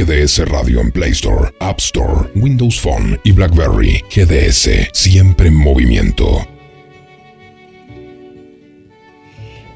[0.00, 4.02] GDS Radio en Play Store, App Store, Windows Phone y BlackBerry.
[4.08, 6.48] GDS, siempre en movimiento.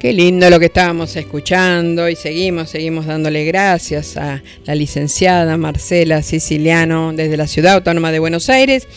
[0.01, 6.23] Qué lindo lo que estábamos escuchando y seguimos, seguimos dándole gracias a la licenciada Marcela
[6.23, 8.89] Siciliano desde la Ciudad Autónoma de Buenos Aires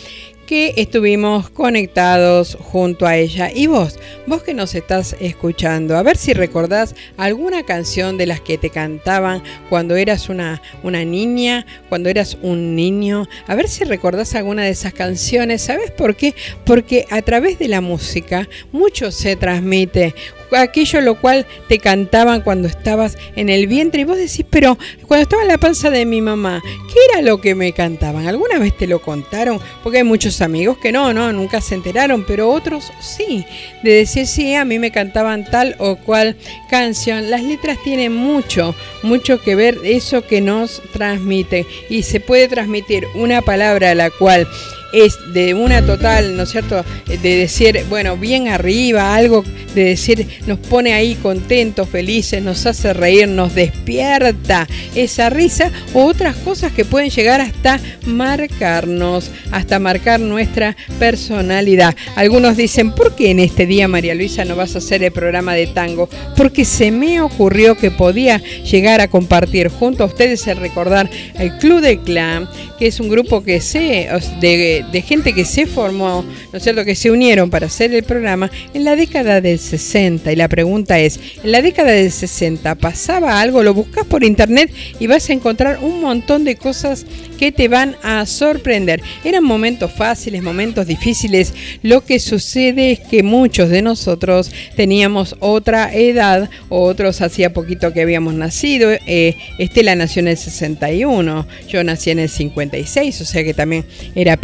[0.45, 3.51] que estuvimos conectados junto a ella.
[3.53, 8.41] Y vos, vos que nos estás escuchando, a ver si recordás alguna canción de las
[8.41, 13.85] que te cantaban cuando eras una, una niña, cuando eras un niño, a ver si
[13.85, 15.61] recordás alguna de esas canciones.
[15.61, 16.35] ¿Sabes por qué?
[16.65, 20.13] Porque a través de la música mucho se transmite
[20.55, 25.23] aquello lo cual te cantaban cuando estabas en el vientre y vos decís, pero cuando
[25.23, 28.27] estaba en la panza de mi mamá, ¿qué era lo que me cantaban?
[28.27, 29.59] ¿Alguna vez te lo contaron?
[29.83, 33.45] Porque hay muchos amigos que no, no, nunca se enteraron, pero otros sí,
[33.83, 36.35] de decir, sí, a mí me cantaban tal o cual
[36.69, 37.29] canción.
[37.29, 43.05] Las letras tienen mucho, mucho que ver eso que nos transmite y se puede transmitir
[43.15, 44.47] una palabra a la cual
[44.93, 49.43] es de una total, ¿no es cierto?, de decir, bueno, bien arriba, algo
[49.75, 56.05] de decir, nos pone ahí contentos, felices, nos hace reír, nos despierta esa risa, o
[56.05, 61.95] otras cosas que pueden llegar hasta marcarnos, hasta marcar nuestra personalidad.
[62.15, 65.53] Algunos dicen, ¿por qué en este día, María Luisa, no vas a hacer el programa
[65.53, 66.09] de tango?
[66.35, 71.57] Porque se me ocurrió que podía llegar a compartir junto a ustedes el recordar el
[71.57, 76.23] Club del Clan, que es un grupo que se, de, de gente que se formó,
[76.51, 80.31] ¿no es cierto?, que se unieron para hacer el programa en la década del 60.
[80.31, 83.63] Y la pregunta es, ¿en la década del 60 pasaba algo?
[83.63, 87.05] Lo buscas por internet y vas a encontrar un montón de cosas
[87.37, 89.01] que te van a sorprender.
[89.23, 91.53] Eran momentos fáciles, momentos difíciles.
[91.83, 98.01] Lo que sucede es que muchos de nosotros teníamos otra edad, otros hacía poquito que
[98.01, 98.91] habíamos nacido.
[98.91, 103.85] Eh, Estela nació en el 61, yo nací en el 56, o sea que también
[104.15, 104.37] era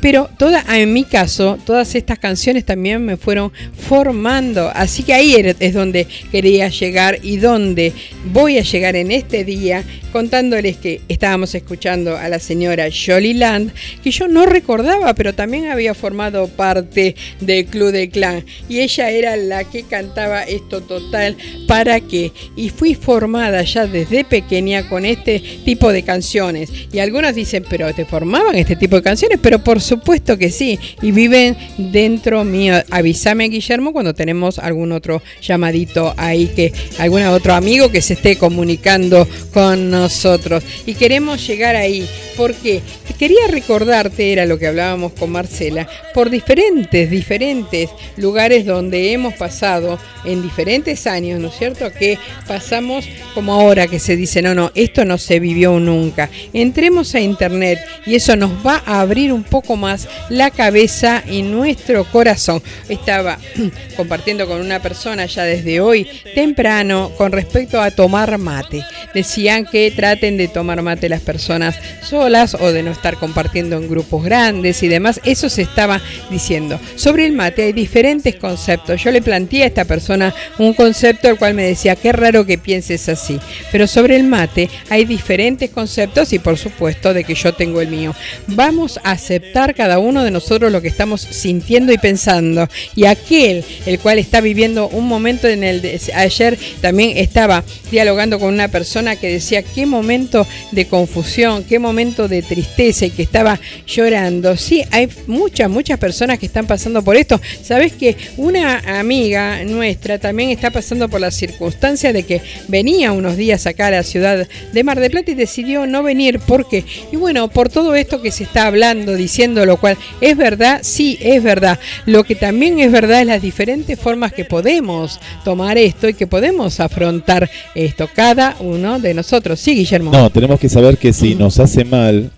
[0.00, 4.70] Pero toda, en mi caso, todas estas canciones también me fueron formando.
[4.74, 7.92] Así que ahí es donde quería llegar y donde
[8.32, 13.72] voy a llegar en este día contándoles que estábamos escuchando a la señora Jolie Land,
[14.02, 18.44] que yo no recordaba, pero también había formado parte del Club de Clan.
[18.68, 22.32] Y ella era la que cantaba esto total, ¿para qué?
[22.56, 26.70] Y fui formada ya desde pequeña con este tipo de canciones.
[26.92, 29.29] Y algunos dicen, pero ¿te formaban este tipo de canciones?
[29.38, 30.78] Pero por supuesto que sí.
[31.02, 32.74] Y viven dentro mío.
[32.90, 38.36] Avísame, Guillermo, cuando tenemos algún otro llamadito ahí, que algún otro amigo que se esté
[38.36, 42.06] comunicando con nosotros y queremos llegar ahí.
[42.36, 42.82] porque
[43.20, 49.98] Quería recordarte, era lo que hablábamos con Marcela, por diferentes, diferentes lugares donde hemos pasado
[50.24, 51.92] en diferentes años, ¿no es cierto?
[51.92, 52.18] Que
[52.48, 56.30] pasamos como ahora que se dice, no, no, esto no se vivió nunca.
[56.54, 61.42] Entremos a internet y eso nos va a abrir un poco más la cabeza y
[61.42, 62.62] nuestro corazón.
[62.88, 63.38] Estaba
[63.96, 68.84] compartiendo con una persona ya desde hoy temprano con respecto a tomar mate.
[69.14, 73.88] Decían que traten de tomar mate las personas solas o de no estar compartiendo en
[73.88, 75.20] grupos grandes y demás.
[75.24, 76.00] Eso se estaba
[76.30, 76.80] diciendo.
[76.96, 79.02] Sobre el mate hay diferentes conceptos.
[79.02, 82.58] Yo le planteé a esta persona un concepto el cual me decía, qué raro que
[82.58, 83.38] pienses así.
[83.72, 87.88] Pero sobre el mate hay diferentes conceptos y por supuesto de que yo tengo el
[87.88, 88.14] mío.
[88.46, 92.68] Vamos a aceptar cada uno de nosotros lo que estamos sintiendo y pensando.
[92.94, 98.38] Y aquel, el cual está viviendo un momento en el de, ayer también estaba dialogando
[98.38, 103.22] con una persona que decía qué momento de confusión, qué momento de tristeza y que
[103.22, 104.56] estaba llorando.
[104.56, 107.40] Sí, hay muchas, muchas personas que están pasando por esto.
[107.62, 113.36] Sabes que una amiga nuestra también está pasando por la circunstancia de que venía unos
[113.36, 116.40] días acá a la ciudad de Mar del Plata y decidió no venir.
[116.40, 116.84] ¿Por qué?
[117.12, 121.18] Y bueno, por todo esto que se está hablando, diciendo lo cual es verdad, sí,
[121.20, 121.78] es verdad.
[122.06, 126.26] Lo que también es verdad es las diferentes formas que podemos tomar esto y que
[126.26, 129.60] podemos afrontar esto, cada uno de nosotros.
[129.60, 130.12] Sí, Guillermo.
[130.12, 132.30] No, tenemos que saber que si nos hace mal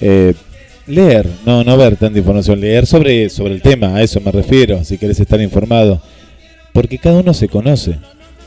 [0.00, 0.34] eh,
[0.86, 4.82] leer, no, no ver tanta información, leer sobre, sobre el tema, a eso me refiero,
[4.84, 6.00] si quieres estar informado,
[6.72, 7.98] porque cada uno se conoce.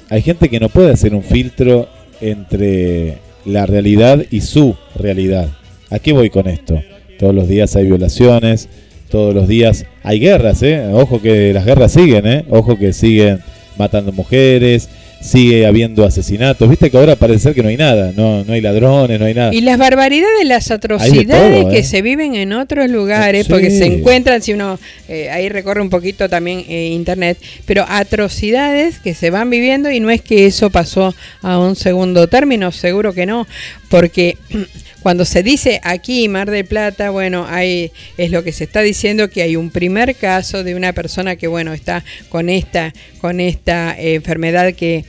[0.10, 1.90] Hay gente que no puede hacer un filtro
[2.22, 5.50] entre la realidad y su realidad.
[5.90, 6.82] ¿A qué voy con esto?
[7.24, 8.68] Todos los días hay violaciones,
[9.10, 10.90] todos los días hay guerras, ¿eh?
[10.92, 12.44] Ojo que las guerras siguen, ¿eh?
[12.50, 13.40] Ojo que siguen
[13.78, 14.90] matando mujeres,
[15.22, 16.70] sigue habiendo asesinatos.
[16.70, 19.34] Viste que ahora parece ser que no hay nada, no, no hay ladrones, no hay
[19.34, 19.54] nada.
[19.54, 21.84] Y las barbaridades, las atrocidades que ¿eh?
[21.84, 26.28] se viven en otros lugares, porque se encuentran, si uno eh, ahí recorre un poquito
[26.28, 31.16] también eh, internet, pero atrocidades que se van viviendo y no es que eso pasó
[31.42, 33.48] a un segundo término, seguro que no,
[33.88, 34.36] porque
[35.04, 39.30] cuando se dice aquí Mar del Plata, bueno, hay, es lo que se está diciendo
[39.30, 43.96] que hay un primer caso de una persona que, bueno, está con esta, con esta
[44.00, 45.04] enfermedad que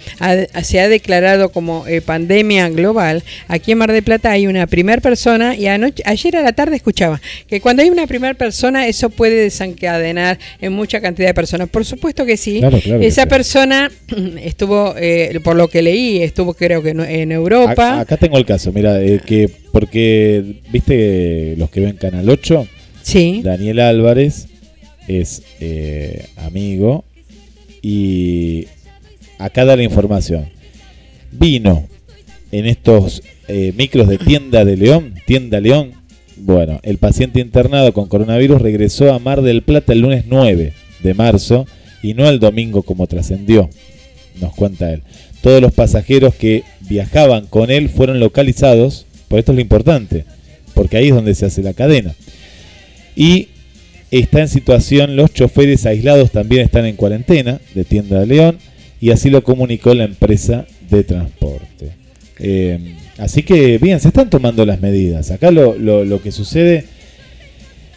[0.63, 3.23] se ha declarado como eh, pandemia global.
[3.47, 6.75] Aquí en Mar del Plata hay una primer persona y anoche, ayer a la tarde
[6.75, 11.69] escuchaba que cuando hay una primera persona eso puede desencadenar en mucha cantidad de personas.
[11.69, 12.61] Por supuesto que sí.
[13.01, 13.93] Esa persona
[14.43, 18.01] estuvo, eh, por lo que leí, estuvo creo que en Europa.
[18.01, 22.65] Acá tengo el caso, mira, eh, que porque, viste, los que ven Canal 8,
[23.03, 23.41] sí.
[23.43, 24.47] Daniel Álvarez
[25.09, 27.05] es eh, amigo
[27.83, 28.69] y
[29.37, 30.45] acá da la información.
[31.33, 31.89] Vino
[32.53, 35.91] en estos eh, micros de tienda de León, tienda León.
[36.37, 40.73] Bueno, el paciente internado con coronavirus regresó a Mar del Plata el lunes 9
[41.03, 41.67] de marzo
[42.01, 43.69] y no el domingo como trascendió,
[44.41, 45.03] nos cuenta él.
[45.43, 50.25] Todos los pasajeros que viajaban con él fueron localizados por esto es lo importante,
[50.75, 52.15] porque ahí es donde se hace la cadena.
[53.17, 53.49] Y
[54.13, 58.59] está en situación, los choferes aislados también están en cuarentena de Tienda de León,
[59.01, 61.91] y así lo comunicó la empresa de transporte.
[62.39, 62.79] Eh,
[63.19, 65.33] así que bien, se están tomando las medidas.
[65.33, 66.85] Acá lo, lo, que sucede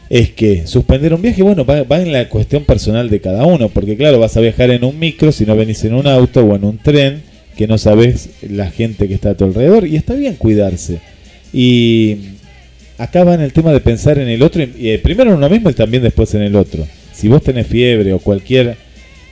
[0.10, 3.70] es que suspender un viaje, bueno, va, va, en la cuestión personal de cada uno,
[3.70, 6.56] porque claro, vas a viajar en un micro si no venís en un auto o
[6.56, 7.22] en un tren,
[7.56, 11.00] que no sabes la gente que está a tu alrededor, y está bien cuidarse.
[11.54, 12.18] Y
[12.98, 15.50] acá va en el tema de pensar en el otro, y, eh, primero en uno
[15.50, 16.86] mismo y también después en el otro.
[17.14, 18.78] Si vos tenés fiebre o cualquier,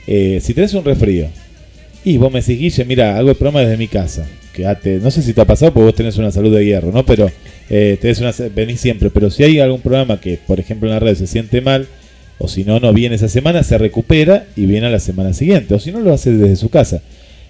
[0.06, 1.28] eh, si tenés un resfrío,
[2.04, 4.26] y vos me decís, Guille, mira, hago el programa desde mi casa.
[4.52, 7.04] Quédate, no sé si te ha pasado porque vos tenés una salud de hierro, ¿no?
[7.04, 7.30] Pero
[7.68, 9.10] eh, tenés una, venís siempre.
[9.10, 11.88] Pero si hay algún programa que, por ejemplo, en la red se siente mal,
[12.38, 15.74] o si no, no viene esa semana, se recupera y viene a la semana siguiente.
[15.74, 17.02] O si no, lo hace desde su casa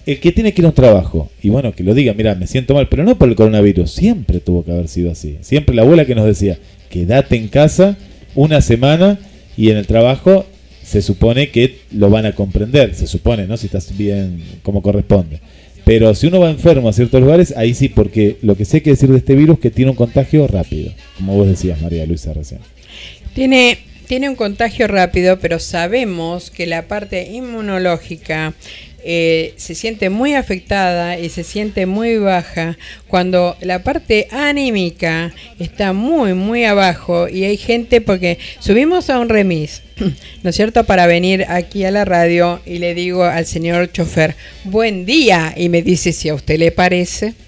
[0.06, 2.46] el que tiene que ir a un trabajo, y bueno, que lo diga, mira, me
[2.46, 5.38] siento mal, pero no por el coronavirus, siempre tuvo que haber sido así.
[5.40, 7.96] Siempre la abuela que nos decía, quédate en casa
[8.36, 9.18] una semana
[9.56, 10.46] y en el trabajo
[10.84, 13.56] se supone que lo van a comprender, se supone, ¿no?
[13.56, 15.40] Si estás bien como corresponde.
[15.84, 18.90] Pero si uno va enfermo a ciertos lugares, ahí sí, porque lo que sé que
[18.90, 22.32] decir de este virus es que tiene un contagio rápido, como vos decías, María Luisa,
[22.32, 22.60] recién.
[23.34, 28.54] Tiene, tiene un contagio rápido, pero sabemos que la parte inmunológica
[29.08, 32.76] eh, se siente muy afectada y se siente muy baja
[33.06, 39.28] cuando la parte anímica está muy, muy abajo y hay gente porque subimos a un
[39.28, 39.82] remis,
[40.42, 44.34] ¿no es cierto?, para venir aquí a la radio y le digo al señor chofer,
[44.64, 47.45] buen día, y me dice si a usted le parece.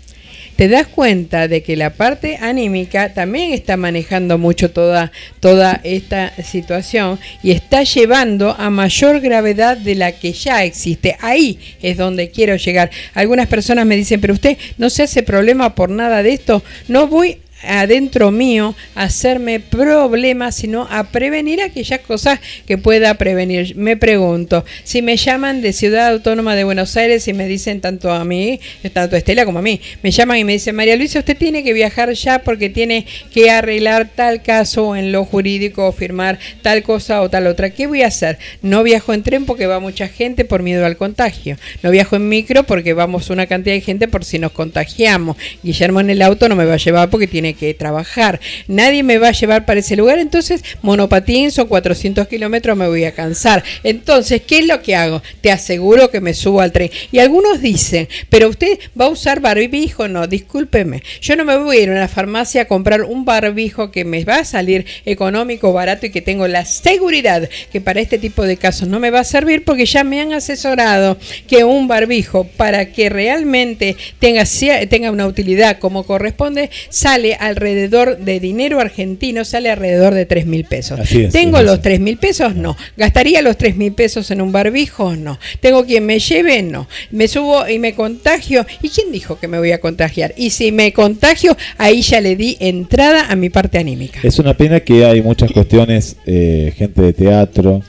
[0.59, 6.33] Te das cuenta de que la parte anímica también está manejando mucho toda, toda esta
[6.43, 11.17] situación y está llevando a mayor gravedad de la que ya existe.
[11.21, 12.91] Ahí es donde quiero llegar.
[13.15, 16.65] Algunas personas me dicen, pero usted no se hace problema por nada de esto.
[16.89, 23.77] No voy adentro mío hacerme problemas, sino a prevenir aquellas cosas que pueda prevenir.
[23.77, 28.13] Me pregunto, si me llaman de Ciudad Autónoma de Buenos Aires y me dicen tanto
[28.13, 28.61] a mí,
[28.93, 31.65] tanto a Estela como a mí, me llaman y me dicen, María Luisa, usted tiene
[31.65, 36.83] que viajar ya porque tiene que arreglar tal caso en lo jurídico o firmar tal
[36.83, 37.71] cosa o tal otra.
[37.71, 38.39] ¿Qué voy a hacer?
[38.63, 41.57] No viajo en tren porque va mucha gente por miedo al contagio.
[41.83, 45.37] No viajo en micro porque vamos una cantidad de gente por si nos contagiamos.
[45.63, 48.40] Guillermo en el auto no me va a llevar porque tiene que trabajar.
[48.66, 53.05] Nadie me va a llevar para ese lugar, entonces monopatín son 400 kilómetros, me voy
[53.05, 53.62] a cansar.
[53.82, 55.22] Entonces, ¿qué es lo que hago?
[55.40, 56.90] Te aseguro que me subo al tren.
[57.12, 61.03] Y algunos dicen, pero usted va a usar barbijo, no, discúlpeme.
[61.20, 64.24] Yo no me voy a ir a una farmacia a comprar un barbijo que me
[64.24, 68.57] va a salir económico, barato y que tengo la seguridad que para este tipo de
[68.57, 72.92] casos no me va a servir porque ya me han asesorado que un barbijo para
[72.92, 74.44] que realmente tenga,
[74.88, 80.64] tenga una utilidad como corresponde sale alrededor de dinero argentino, sale alrededor de 3 mil
[80.64, 81.01] pesos.
[81.32, 82.55] ¿Tengo los 3 mil pesos?
[82.55, 82.76] No.
[82.97, 85.16] ¿Gastaría los 3 mil pesos en un barbijo?
[85.16, 85.39] No.
[85.61, 86.62] ¿Tengo quien me lleve?
[86.62, 86.89] No.
[87.11, 88.66] ¿Me subo y me contagio?
[88.82, 90.34] ¿Y quién dijo que me voy a contagiar?
[90.36, 94.20] Y si me contagio, ahí ya le di entrada a mi parte anímica.
[94.22, 97.82] Es una pena que hay muchas cuestiones, eh, gente de teatro,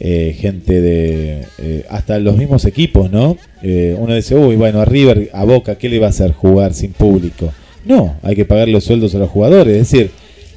[0.00, 3.36] eh, gente de eh, hasta los mismos equipos, ¿no?
[3.62, 6.92] uno dice, uy, bueno, a River, a Boca, ¿qué le va a hacer jugar sin
[6.92, 7.50] público?
[7.84, 9.76] No, hay que pagar los sueldos a los jugadores.
[9.76, 10.10] Es decir,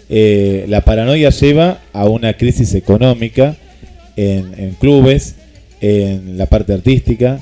[0.09, 3.57] eh, la paranoia lleva a una crisis económica
[4.15, 5.35] en, clubes,
[5.81, 7.39] en la parte artística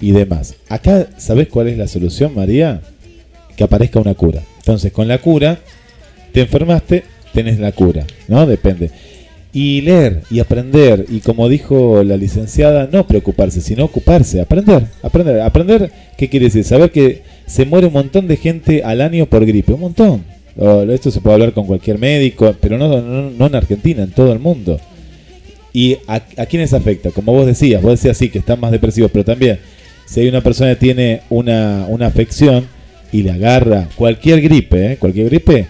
[0.00, 0.56] y demás.
[0.68, 2.82] Acá, ¿sabes cuál es la solución, María?
[3.56, 4.42] Que aparezca una cura.
[4.58, 5.58] Entonces, con la cura,
[6.32, 8.46] te enfermaste, tenés la cura, ¿no?
[8.46, 8.90] Depende.
[9.52, 15.40] Y leer y aprender, y como dijo la licenciada, no preocuparse, sino ocuparse, aprender, aprender.
[15.40, 16.64] Aprender, ¿qué quiere decir?
[16.64, 20.24] Saber que se muere un montón de gente al año por gripe, un montón.
[20.90, 24.38] Esto se puede hablar con cualquier médico, pero no, no, en Argentina, en todo el
[24.38, 24.78] mundo.
[25.72, 27.10] ¿Y a, a quiénes afecta?
[27.10, 29.58] Como vos decías, vos decías sí que están más depresivos, pero también
[30.04, 32.66] si hay una persona que tiene una, una afección
[33.12, 34.96] y le agarra cualquier gripe, ¿eh?
[34.96, 35.66] cualquier gripe,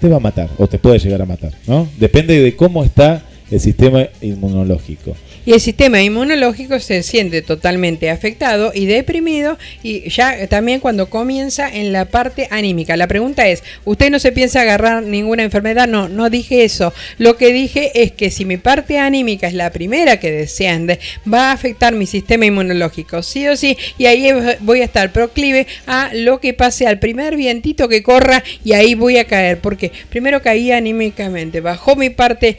[0.00, 1.88] te va a matar o te puede llegar a matar, ¿no?
[1.98, 5.14] Depende de cómo está el sistema inmunológico
[5.46, 11.68] y el sistema inmunológico se siente totalmente afectado y deprimido y ya también cuando comienza
[11.72, 12.96] en la parte anímica.
[12.96, 15.86] La pregunta es, ¿usted no se piensa agarrar ninguna enfermedad?
[15.86, 16.92] No, no dije eso.
[17.18, 20.98] Lo que dije es que si mi parte anímica es la primera que desciende,
[21.32, 24.28] va a afectar mi sistema inmunológico, sí o sí, y ahí
[24.60, 28.94] voy a estar proclive a lo que pase al primer vientito que corra y ahí
[28.94, 32.58] voy a caer, porque primero caí anímicamente, bajó mi parte,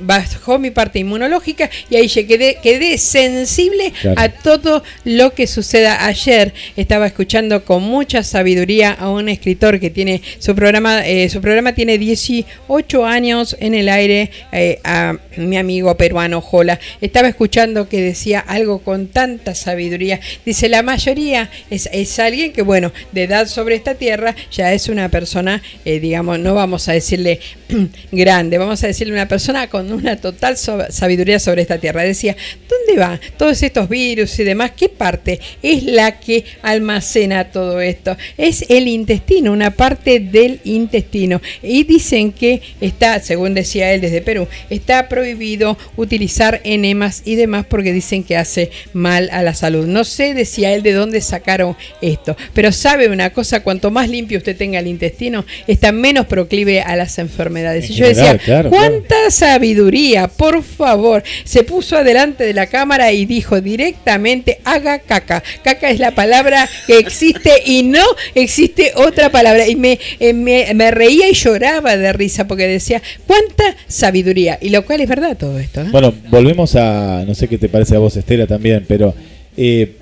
[0.00, 6.06] bajó mi parte inmunológica y ahí quedé, quedé sensible a todo lo que suceda.
[6.06, 11.40] Ayer estaba escuchando con mucha sabiduría a un escritor que tiene su programa, eh, su
[11.40, 16.78] programa tiene 18 años en el aire, eh, a mi amigo peruano Jola.
[17.00, 20.20] Estaba escuchando que decía algo con tanta sabiduría.
[20.44, 24.88] Dice, la mayoría es, es alguien que, bueno, de edad sobre esta tierra ya es
[24.88, 27.40] una persona, eh, digamos, no vamos a decirle
[28.12, 32.36] grande, vamos a decirle una persona con una total sabiduría sobre esta tierra decía,
[32.68, 34.72] ¿dónde van todos estos virus y demás?
[34.76, 38.16] ¿Qué parte es la que almacena todo esto?
[38.36, 41.40] Es el intestino, una parte del intestino.
[41.62, 47.66] Y dicen que está, según decía él desde Perú, está prohibido utilizar enemas y demás
[47.68, 49.86] porque dicen que hace mal a la salud.
[49.86, 54.38] No sé, decía él, de dónde sacaron esto, pero sabe una cosa, cuanto más limpio
[54.38, 57.90] usted tenga el intestino, está menos proclive a las enfermedades.
[57.90, 58.38] y yo decía,
[58.68, 60.28] ¿cuánta sabiduría?
[60.28, 65.42] Por favor, se puso delante de la cámara y dijo directamente, haga caca.
[65.62, 69.68] Caca es la palabra que existe y no existe otra palabra.
[69.68, 74.58] Y me, eh, me, reía y lloraba de risa porque decía, cuánta sabiduría.
[74.60, 75.82] Y lo cual es verdad todo esto.
[75.82, 75.88] ¿eh?
[75.90, 79.14] Bueno, volvemos a, no sé qué te parece a vos, Estela, también, pero...
[79.56, 79.96] Eh,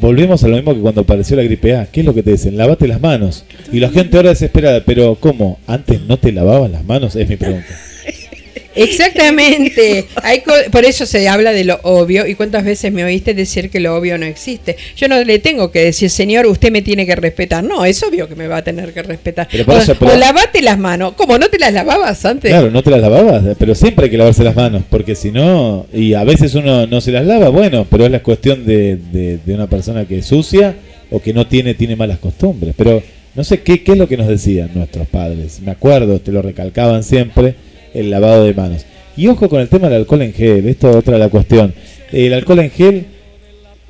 [0.00, 1.86] volvemos a lo mismo que cuando apareció la gripe A.
[1.86, 2.56] ¿Qué es lo que te dicen?
[2.56, 3.44] Lavate las manos.
[3.72, 5.58] Y la gente ahora desesperada, pero ¿cómo?
[5.66, 7.16] ¿Antes no te lavabas las manos?
[7.16, 7.66] Es mi pregunta.
[8.76, 10.06] Exactamente.
[10.22, 12.26] Hay por eso se habla de lo obvio.
[12.26, 14.76] ¿Y cuántas veces me oíste decir que lo obvio no existe?
[14.96, 17.64] Yo no le tengo que decir, señor, usted me tiene que respetar.
[17.64, 19.48] No, es obvio que me va a tener que respetar.
[19.66, 21.14] o, lavate las manos.
[21.16, 22.50] ¿Cómo no te las lavabas antes?
[22.50, 25.86] Claro, no te las lavabas, pero siempre hay que lavarse las manos, porque si no,
[25.92, 29.38] y a veces uno no se las lava, bueno, pero es la cuestión de, de,
[29.44, 30.74] de una persona que es sucia
[31.10, 32.74] o que no tiene, tiene malas costumbres.
[32.76, 33.02] Pero
[33.34, 35.60] No sé qué, qué es lo que nos decían nuestros padres.
[35.60, 37.54] Me acuerdo, te lo recalcaban siempre,
[37.98, 38.84] el lavado de manos.
[39.16, 41.72] Y ojo con el tema del alcohol en gel, esto es otra de la cuestión.
[42.12, 43.06] El alcohol en gel,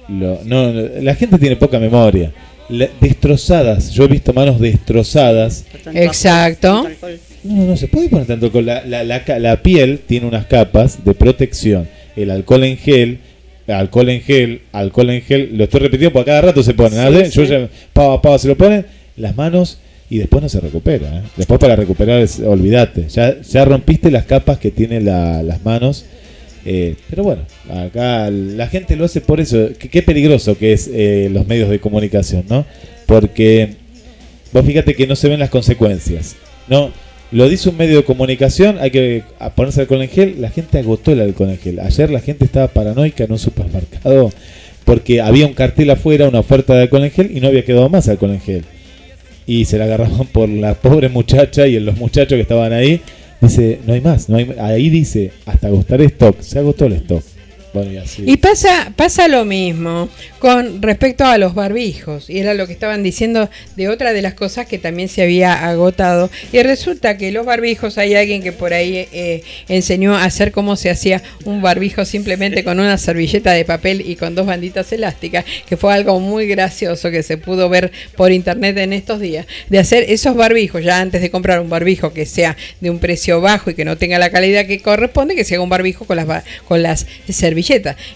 [0.08, 2.32] lo- no, no, la gente tiene poca memoria.
[2.68, 5.64] La- destrozadas, yo he visto manos destrozadas.
[5.94, 6.68] Exacto.
[6.68, 7.20] alcohol, tanto alcohol.
[7.44, 8.66] No, no se puede poner tanto alcohol.
[8.66, 11.88] La, la, la, ca- la piel tiene unas capas de protección.
[12.16, 13.18] El alcohol en gel,
[13.68, 16.92] alcohol en gel, alcohol en gel, lo estoy repitiendo porque a cada rato se ponen.
[16.92, 17.10] Sí, ¿ah?
[17.28, 17.50] Yo sí.
[17.50, 18.86] ya, pa, pa, se lo ponen
[19.16, 19.78] las manos
[20.08, 21.18] y después no se recupera.
[21.18, 21.22] ¿eh?
[21.36, 23.08] Después para recuperar, es, olvídate.
[23.08, 26.04] Ya, ya rompiste las capas que tienen la- las manos.
[26.64, 29.68] Eh, pero bueno, acá la gente lo hace por eso.
[29.78, 32.64] Qué, peligroso que es eh, los medios de comunicación, ¿no?
[33.06, 33.74] Porque
[34.52, 36.34] vos fíjate que no se ven las consecuencias.
[36.68, 36.90] No,
[37.30, 39.22] lo dice un medio de comunicación, hay que
[39.54, 40.40] ponerse alcohol en gel.
[40.40, 41.78] La gente agotó el alcohol en gel.
[41.80, 44.32] Ayer la gente estaba paranoica en un supermercado
[44.84, 47.88] porque había un cartel afuera, una oferta de alcohol en gel y no había quedado
[47.88, 48.64] más alcohol en gel.
[49.46, 53.00] Y se la agarraban por la pobre muchacha y los muchachos que estaban ahí.
[53.40, 57.22] Dice, no hay más, no hay ahí dice, hasta agotar stock, se agotó el stock.
[57.72, 58.22] Bueno, y así.
[58.26, 60.08] Y pasa, pasa lo mismo
[60.38, 64.34] con respecto a los barbijos, y era lo que estaban diciendo de otra de las
[64.34, 66.30] cosas que también se había agotado.
[66.52, 70.76] Y resulta que los barbijos, hay alguien que por ahí eh, enseñó a hacer cómo
[70.76, 75.44] se hacía un barbijo simplemente con una servilleta de papel y con dos banditas elásticas,
[75.68, 79.78] que fue algo muy gracioso que se pudo ver por internet en estos días, de
[79.78, 83.70] hacer esos barbijos, ya antes de comprar un barbijo que sea de un precio bajo
[83.70, 86.44] y que no tenga la calidad que corresponde, que se haga un barbijo con las,
[86.66, 87.65] con las servilletas.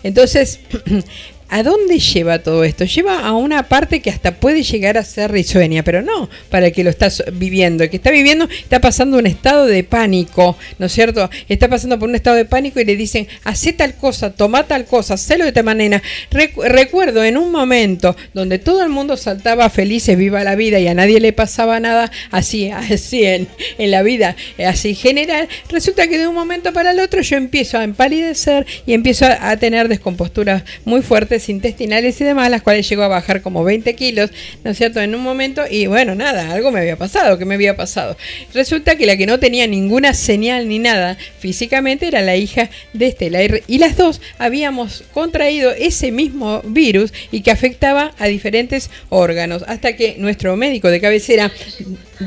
[0.02, 0.60] Entonces,
[1.50, 2.84] ¿a dónde lleva todo esto?
[2.84, 6.72] Lleva a una parte que hasta puede llegar a ser risueña, pero no para el
[6.72, 7.84] que lo está viviendo.
[7.84, 11.28] El que está viviendo está pasando un estado de pánico, ¿no es cierto?
[11.48, 14.86] Está pasando por un estado de pánico y le dicen, hacé tal cosa, toma tal
[14.86, 16.02] cosa, hacelo de tal manera.
[16.30, 20.88] Recu- recuerdo en un momento donde todo el mundo saltaba felices, viva la vida y
[20.88, 23.48] a nadie le pasaba nada, así, así en,
[23.78, 27.36] en la vida, eh, así general, resulta que de un momento para el otro yo
[27.36, 32.62] empiezo a empalidecer y empiezo a, a tener descomposturas muy fuertes intestinales y demás, las
[32.62, 34.30] cuales llego a bajar como 20 kilos,
[34.64, 35.00] ¿no es cierto?
[35.00, 38.16] En un momento y bueno, nada, algo me había pasado, ¿qué me había pasado?
[38.54, 43.06] Resulta que la que no tenía ninguna señal ni nada físicamente era la hija de
[43.06, 49.64] Estela y las dos habíamos contraído ese mismo virus y que afectaba a diferentes órganos,
[49.66, 51.50] hasta que nuestro médico de cabecera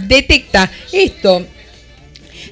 [0.08, 1.46] detecta esto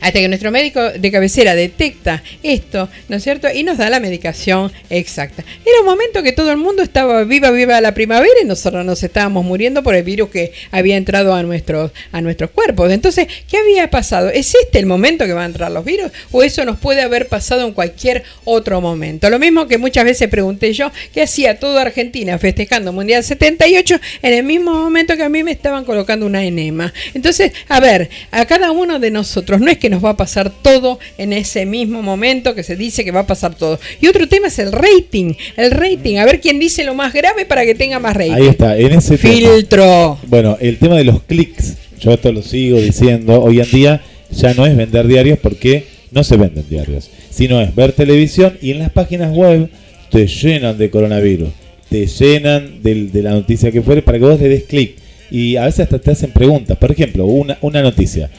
[0.02, 3.48] hasta que nuestro médico de cabecera detecta esto, ¿no es cierto?
[3.54, 5.44] Y nos da la medicación exacta.
[5.64, 9.04] Era un momento que todo el mundo estaba viva, viva la primavera y nosotros nos
[9.04, 12.92] estábamos muriendo por el virus que había entrado a nuestros, a nuestros cuerpos.
[12.92, 14.30] Entonces, ¿qué había pasado?
[14.30, 16.12] ¿Es este el momento que van a entrar los virus?
[16.32, 19.30] ¿O eso nos puede haber pasado en cualquier otro momento?
[19.30, 24.34] Lo mismo que muchas veces pregunté yo, ¿qué hacía toda Argentina festejando Mundial 78 en
[24.34, 26.92] el mismo momento que a mí me estaban colocando una enema?
[27.14, 30.52] Entonces, a ver, a cada uno de nosotros, no es que nos va a pasar
[30.64, 33.80] todo en ese mismo momento que se dice que va a pasar todo.
[34.02, 37.46] Y otro tema es el rating, el rating, a ver quién dice lo más grave
[37.46, 38.32] para que tenga más rating.
[38.34, 39.34] Ahí está, en ese tema.
[39.36, 40.18] Filtro.
[40.28, 44.54] Bueno, el tema de los clics, yo esto lo sigo diciendo, hoy en día ya
[44.56, 48.80] no es vender diarios porque no se venden diarios, sino es ver televisión y en
[48.80, 49.70] las páginas web
[50.10, 51.50] te llenan de coronavirus,
[51.90, 54.96] te llenan del- de, la noticia que fuere para que vos le des clic.
[55.30, 56.78] Y a veces hasta te hacen preguntas.
[56.78, 58.30] Por ejemplo, una, una noticia.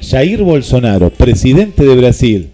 [0.00, 2.50] Jair Bolsonaro, presidente de Brasil,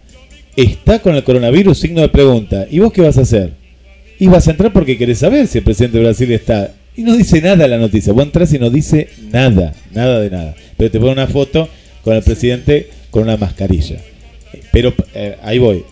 [0.57, 2.67] está con el coronavirus, signo de pregunta.
[2.71, 3.53] ¿Y vos qué vas a hacer?
[4.19, 6.73] Y vas a entrar porque querés saber si el presidente de Brasil está.
[6.97, 8.13] Y no dice nada la noticia.
[8.13, 10.55] Vos entras y no dice nada, nada de nada.
[10.77, 11.69] Pero te pone una foto
[12.03, 14.01] con el presidente con una mascarilla.
[14.73, 15.85] Pero eh, ahí voy.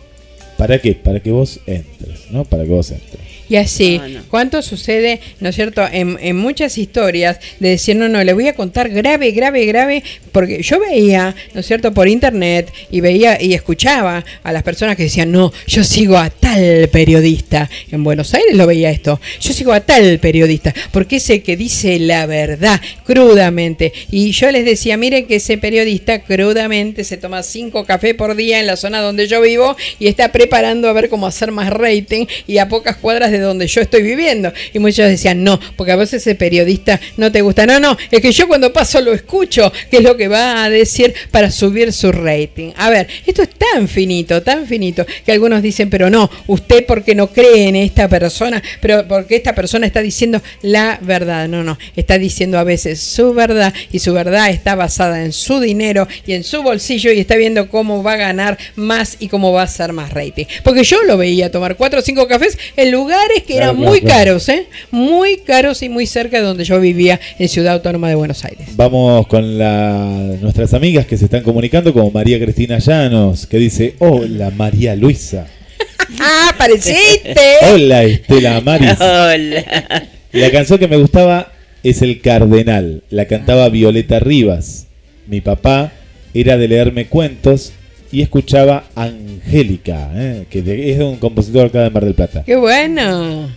[0.66, 0.94] ¿Para qué?
[0.94, 2.46] Para que vos entres, ¿no?
[2.46, 3.20] Para que vos entres.
[3.48, 4.20] Y así, No, no.
[4.30, 8.48] ¿cuánto sucede, no es cierto, en, en muchas historias de decir, no, no, le voy
[8.48, 10.02] a contar grave, grave, grave,
[10.32, 14.96] porque yo veía, ¿no es cierto?, por internet y veía y escuchaba a las personas
[14.96, 17.68] que decían, no, yo sigo a tal periodista.
[17.92, 21.58] En Buenos Aires lo veía esto, yo sigo a tal periodista, porque es el que
[21.58, 23.92] dice la verdad, crudamente.
[24.10, 28.58] Y yo les decía, miren que ese periodista crudamente se toma cinco cafés por día
[28.58, 32.26] en la zona donde yo vivo y está preparando a ver cómo hacer más rating
[32.46, 34.52] y a pocas cuadras de donde yo estoy viviendo.
[34.72, 37.66] Y muchos decían, no, porque a veces ese periodista no te gusta.
[37.66, 40.70] No, no, es que yo cuando paso lo escucho, que es lo que va a
[40.70, 42.70] decir para subir su rating.
[42.76, 47.16] A ver, esto es tan finito, tan finito, que algunos dicen, pero no, usted porque
[47.16, 51.48] no cree en esta persona, pero porque esta persona está diciendo la verdad.
[51.48, 55.58] No, no, está diciendo a veces su verdad y su verdad está basada en su
[55.58, 59.52] dinero y en su bolsillo y está viendo cómo va a ganar más y cómo
[59.52, 60.33] va a hacer más rating.
[60.34, 60.48] Aceite.
[60.62, 63.90] Porque yo lo veía tomar cuatro o cinco cafés en lugares que Claro, eran claro,
[63.90, 64.16] muy claro.
[64.16, 64.66] caros, ¿eh?
[64.90, 68.68] Muy caros y muy cerca de donde yo vivía en Ciudad Autónoma de Buenos Aires.
[68.76, 73.94] Vamos con la- nuestras amigas que se están comunicando, como María Cristina Llanos, que dice,
[73.98, 75.46] hola María Luisa.
[76.20, 77.36] ¡Ah, apareciste!
[77.72, 78.90] Hola Estela Maris.
[79.00, 80.08] Hola.
[80.32, 83.02] La canción que me gustaba es El Cardenal.
[83.10, 84.86] La cantaba Violeta Rivas.
[85.26, 85.92] Mi papá
[86.34, 87.72] era de leerme cuentos
[88.14, 90.44] y escuchaba Angélica, ¿eh?
[90.50, 92.42] que de- es de un compositor acá de Mar del Plata.
[92.44, 93.48] ¡Qué bueno!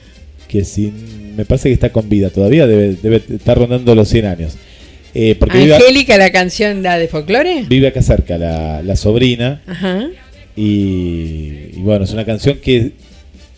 [0.47, 4.25] Que sin, me parece que está con vida todavía, debe, debe estar rondando los 100
[4.25, 4.57] años.
[5.13, 7.63] Eh, porque vive, Angélica, la canción la de folclore.
[7.67, 10.07] vive acá cerca la, la sobrina Ajá.
[10.55, 12.91] y, y bueno, es una canción que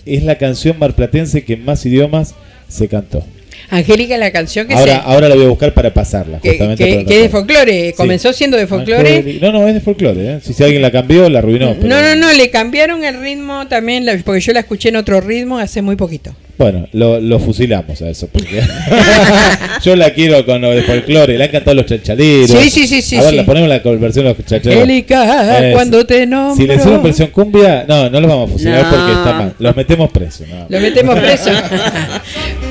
[0.06, 2.36] es la canción marplatense que en más idiomas
[2.68, 3.24] se cantó.
[3.72, 5.02] Angélica, la canción que Ahora, se.
[5.06, 6.40] ahora la voy a buscar para pasarla.
[6.40, 7.94] Que, justamente que- para que es de folclore, Sí.
[7.96, 9.18] comenzó siendo de folclore.
[9.20, 10.34] Angélica- No, no, es de folclore.
[10.36, 10.40] ¿eh?
[10.44, 11.76] Si, si alguien la cambió, la arruinó.
[11.76, 15.22] pero- No, no, no, le cambiaron el ritmo también, porque yo la escuché en otro
[15.22, 16.36] ritmo hace muy poquito.
[16.58, 18.28] Bueno, lo, lo fusilamos a eso.
[18.28, 18.62] Porque
[19.84, 21.38] yo la quiero con lo de folclore.
[21.38, 22.50] Le han cantado los chachaleros.
[22.52, 23.36] Sí, sí, sí, sí, A ver, sí.
[23.38, 24.84] la ponemos la versión de los chachaleros.
[24.84, 26.58] Angélica, cuando te nombro.
[26.58, 28.90] Si le hicieron versión cumbia, no, no los vamos a fusilar No.
[28.90, 29.54] porque está mal.
[29.58, 30.48] Los metemos presos.
[30.50, 30.66] no.
[30.68, 31.50] Lo metemos preso.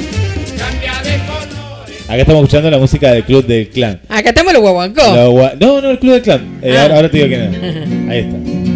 [2.09, 4.01] Acá estamos escuchando la música del Club del Clan.
[4.09, 5.03] Acá estamos los guaguancó.
[5.15, 6.59] Lo gua- no, no, el Club del Clan.
[6.63, 6.83] Eh, Ah.
[6.83, 8.09] ahora, ahora te digo quién es.
[8.11, 8.68] Ahí está.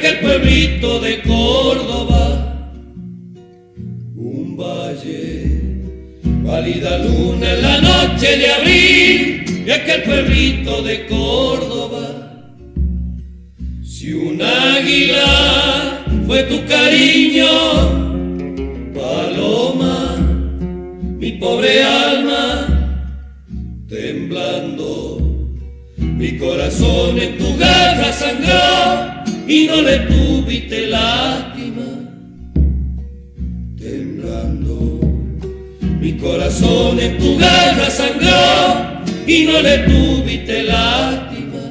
[0.00, 2.54] Y aquel pueblito de Córdoba.
[4.14, 5.82] Un valle,
[6.44, 12.58] válida luna en la noche de abril y aquel pueblito de Córdoba.
[13.82, 17.46] Si un águila fue tu cariño,
[18.94, 20.16] paloma,
[21.18, 22.66] mi pobre alma,
[23.88, 25.18] temblando,
[25.96, 29.17] mi corazón en tu garra sangró
[29.48, 31.86] y no le tuviste lástima.
[33.78, 35.00] Temblando,
[36.00, 41.64] mi corazón en tu garra sangró y no le tuviste lástima.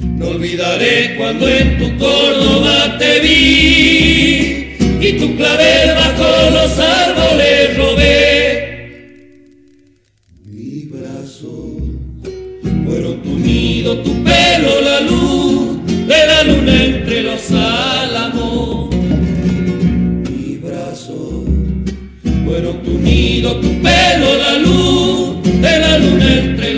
[0.00, 4.76] No olvidaré cuando en tu Córdoba te vi
[5.06, 8.76] y tu clavel bajo los árboles robé.
[10.46, 11.76] Mi brazo
[12.84, 15.43] fueron tu nido, tu pelo, la luz
[16.06, 18.94] de la luna entre los álamos.
[18.94, 21.44] Mi brazo
[22.44, 26.73] fueron tu nido, tu pelo, la luz de la luna entre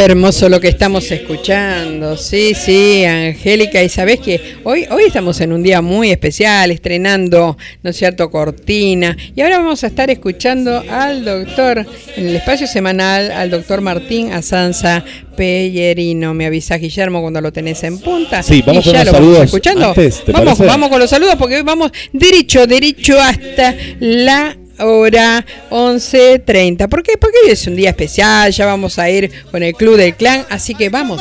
[0.00, 2.16] Qué hermoso lo que estamos escuchando.
[2.16, 3.82] Sí, sí, Angélica.
[3.82, 8.30] Y sabés que hoy, hoy estamos en un día muy especial, estrenando, ¿no es cierto?,
[8.30, 9.14] Cortina.
[9.36, 11.86] Y ahora vamos a estar escuchando al doctor,
[12.16, 15.04] en el espacio semanal, al doctor Martín Asanza
[15.36, 16.32] Pellerino.
[16.32, 18.42] Me avisa Guillermo cuando lo tenés en punta.
[18.42, 19.88] Sí, vamos Y con ya los lo vamos saludos escuchando.
[19.88, 20.64] antes, ¿te vamos, parece?
[20.64, 26.88] vamos con los saludos porque hoy vamos derecho, derecho hasta la hora 11.30.
[26.88, 27.12] ¿Por qué?
[27.18, 30.44] Porque hoy es un día especial, ya vamos a ir con el Club del Clan,
[30.50, 31.20] así que vamos.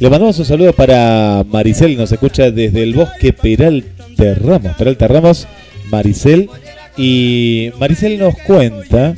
[0.00, 4.76] Le mandamos un saludo para Maricel, nos escucha desde el bosque Peralta Ramos.
[4.76, 5.46] Peralta Ramos,
[5.90, 6.48] Maricel.
[6.96, 9.14] Y Maricel nos cuenta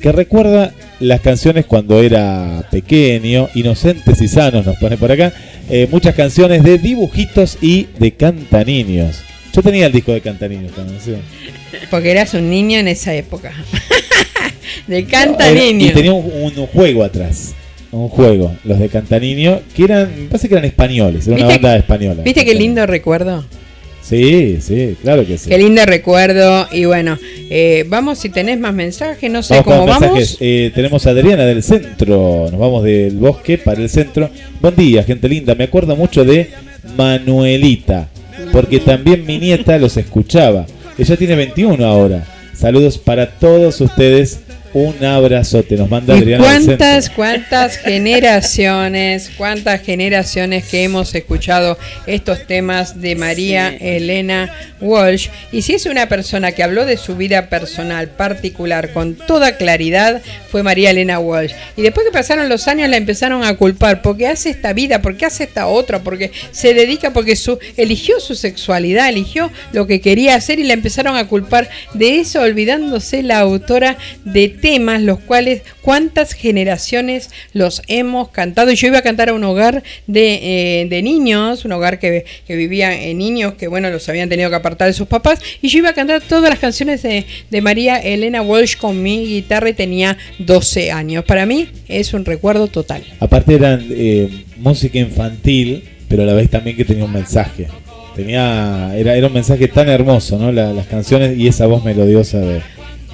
[0.00, 5.32] que recuerda las canciones cuando era pequeño, inocentes y sanos, nos pone por acá.
[5.68, 9.20] eh, muchas canciones de dibujitos y de cantaniños.
[9.56, 11.14] Yo tenía el disco de cantaniños también, sí.
[11.90, 13.52] Porque eras un niño en esa época.
[14.86, 15.86] de canta Era- niño.
[15.86, 17.54] Y tenía un, un juego atrás.
[17.92, 21.62] Un juego, los de Cantaniño, que eran, me parece que eran españoles, era una ¿Viste
[21.62, 22.22] banda que- española.
[22.24, 23.46] ¿Viste qué lindo recuerdo?
[24.02, 25.48] Sí, sí, claro que sí.
[25.48, 26.68] Qué lindo recuerdo.
[26.72, 27.16] Y bueno,
[27.48, 30.36] eh, vamos si tenés más mensajes, no sé Vamos cómo vamos.
[30.40, 32.48] Eh, tenemos a Adriana del centro.
[32.50, 34.28] Nos vamos del bosque para el centro.
[34.60, 35.54] Buen día, gente linda.
[35.54, 36.50] Me acuerdo mucho de
[36.96, 38.08] Manuelita.
[38.52, 40.66] Porque también mi nieta los escuchaba.
[40.98, 42.24] Ella tiene 21 ahora.
[42.54, 44.40] Saludos para todos ustedes.
[44.78, 45.74] Un abrazote.
[45.74, 53.14] Nos manda ¿Y Adriana cuántas, cuántas generaciones, cuántas generaciones que hemos escuchado estos temas de
[53.14, 55.28] María Elena Walsh?
[55.50, 60.20] Y si es una persona que habló de su vida personal particular con toda claridad,
[60.50, 61.52] fue María Elena Walsh.
[61.78, 65.24] Y después que pasaron los años la empezaron a culpar porque hace esta vida, porque
[65.24, 70.34] hace esta otra, porque se dedica, porque su, eligió su sexualidad, eligió lo que quería
[70.34, 73.96] hacer y la empezaron a culpar de eso, olvidándose la autora
[74.26, 78.72] de temas los cuales cuántas generaciones los hemos cantado.
[78.72, 83.18] Yo iba a cantar a un hogar de, eh, niños, un hogar que, vivía en
[83.18, 85.38] niños que, bueno, los habían tenido que apartar de sus papás.
[85.62, 87.24] Y yo iba a cantar todas las canciones de,
[87.62, 91.24] María Elena Walsh con mi guitarra y tenía 12 años.
[91.24, 93.04] Para mí es un recuerdo total.
[93.20, 97.68] Aparte eran eh, música infantil, pero a la vez también que tenía un mensaje.
[98.16, 100.50] Tenía, era, un mensaje tan hermoso, ¿no?
[100.50, 102.62] La- las canciones y esa voz melodiosa de,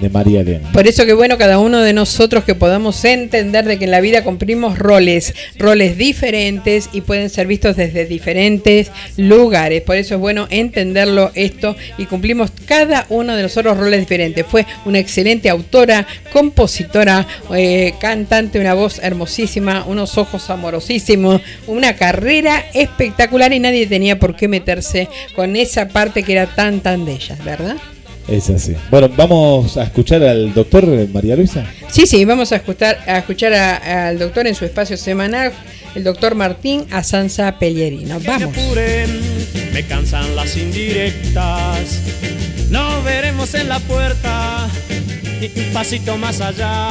[0.02, 0.70] de María Elena.
[0.72, 4.00] Por eso que bueno, cada uno de nosotros que podamos entender de que en la
[4.00, 9.82] vida cumplimos roles, roles diferentes y pueden ser vistos desde diferentes lugares.
[9.82, 14.44] Por eso es bueno entenderlo esto y cumplimos cada uno de nosotros roles diferentes.
[14.44, 22.64] Fue una excelente autora, compositora, eh, cantante, una voz hermosísima, unos ojos amorosísimos, una carrera
[22.74, 27.12] espectacular y nadie tenía por qué meterse con esa parte que era tan tan de
[27.12, 27.76] ella, ¿verdad?
[28.28, 28.74] Es así.
[28.90, 31.64] Bueno, vamos a escuchar al doctor María Luisa.
[31.90, 35.52] Sí, sí, vamos a escuchar, a escuchar a- al doctor en su espacio semanal,
[35.94, 38.18] el doctor Martín Asanza Pellerino.
[38.20, 38.56] Que me Vamos.
[38.56, 39.20] apuren,
[39.72, 41.98] me cansan las indirectas.
[42.70, 44.68] No veremos en la puerta
[45.40, 46.88] ni un pasito más allá.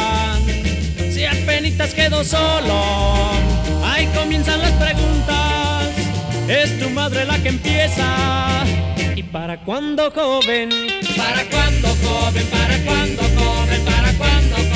[1.12, 3.32] Si apenas quedo solo,
[3.86, 5.51] ahí comienzan las preguntas.
[6.52, 8.66] Es tu madre la que empieza.
[9.16, 10.70] ¿Y para cuándo joven?
[11.16, 12.46] ¿Para cuándo joven?
[12.48, 13.86] ¿Para cuándo joven?
[13.86, 14.71] ¿Para cuándo joven?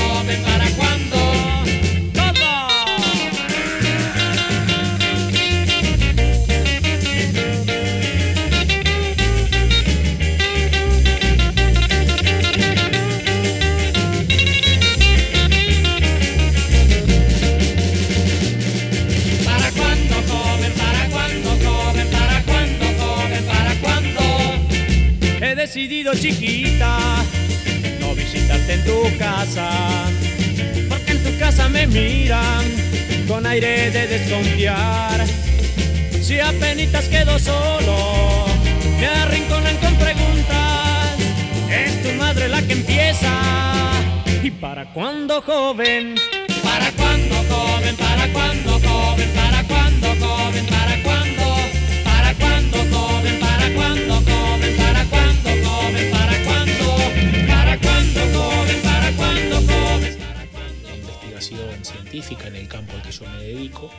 [25.76, 26.98] Decidido chiquita
[28.00, 29.70] no visitarte en tu casa
[30.88, 32.64] Porque en tu casa me miran
[33.28, 35.26] con aire de desconfiar
[36.22, 38.46] Si apenas quedo solo
[39.02, 41.18] me arrinconan con preguntas
[41.70, 43.34] Es tu madre la que empieza
[44.44, 46.16] ¿Y para cuándo joven?
[62.48, 63.92] En el campo al que yo me dedico,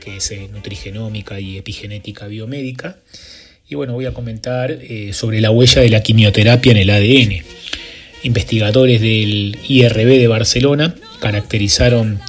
[0.00, 2.96] que es eh, nutrigenómica y epigenética biomédica.
[3.68, 7.44] Y bueno, voy a comentar eh, sobre la huella de la quimioterapia en el ADN.
[8.24, 12.20] Investigadores del IRB de Barcelona caracterizaron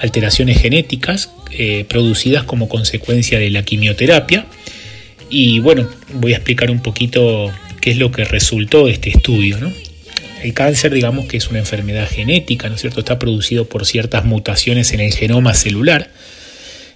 [0.00, 4.46] alteraciones genéticas eh, producidas como consecuencia de la quimioterapia.
[5.30, 9.58] Y bueno, voy a explicar un poquito qué es lo que resultó de este estudio.
[9.58, 9.72] ¿no?
[10.44, 13.00] El cáncer, digamos que es una enfermedad genética, ¿no es cierto?
[13.00, 16.10] Está producido por ciertas mutaciones en el genoma celular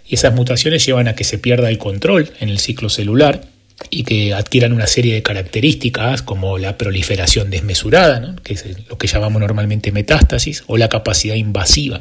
[0.06, 3.46] y esas mutaciones llevan a que se pierda el control en el ciclo celular
[3.88, 9.06] y que adquieran una serie de características como la proliferación desmesurada, que es lo que
[9.06, 12.00] llamamos normalmente metástasis, o la capacidad invasiva.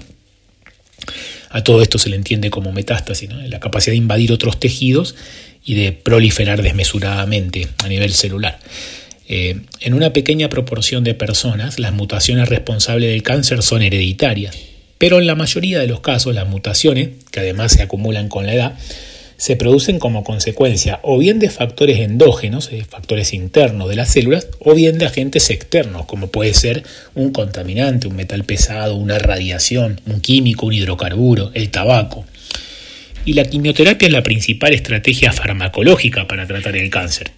[1.49, 5.15] A todo esto se le entiende como metástasis, la capacidad de invadir otros tejidos
[5.63, 8.59] y de proliferar desmesuradamente a nivel celular.
[9.29, 14.57] Eh, en una pequeña proporción de personas, las mutaciones responsables del cáncer son hereditarias,
[14.97, 18.53] pero en la mayoría de los casos las mutaciones, que además se acumulan con la
[18.53, 18.77] edad,
[19.35, 24.47] se producen como consecuencia o bien de factores endógenos, eh, factores internos de las células,
[24.59, 30.01] o bien de agentes externos, como puede ser un contaminante, un metal pesado, una radiación,
[30.07, 32.25] un químico, un hidrocarburo, el tabaco.
[33.25, 37.31] Y la quimioterapia es la principal estrategia farmacológica para tratar el cáncer.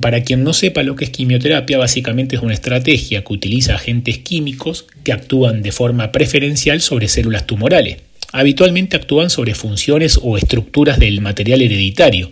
[0.00, 4.18] Para quien no sepa lo que es quimioterapia, básicamente es una estrategia que utiliza agentes
[4.18, 7.98] químicos que actúan de forma preferencial sobre células tumorales.
[8.32, 12.30] Habitualmente actúan sobre funciones o estructuras del material hereditario.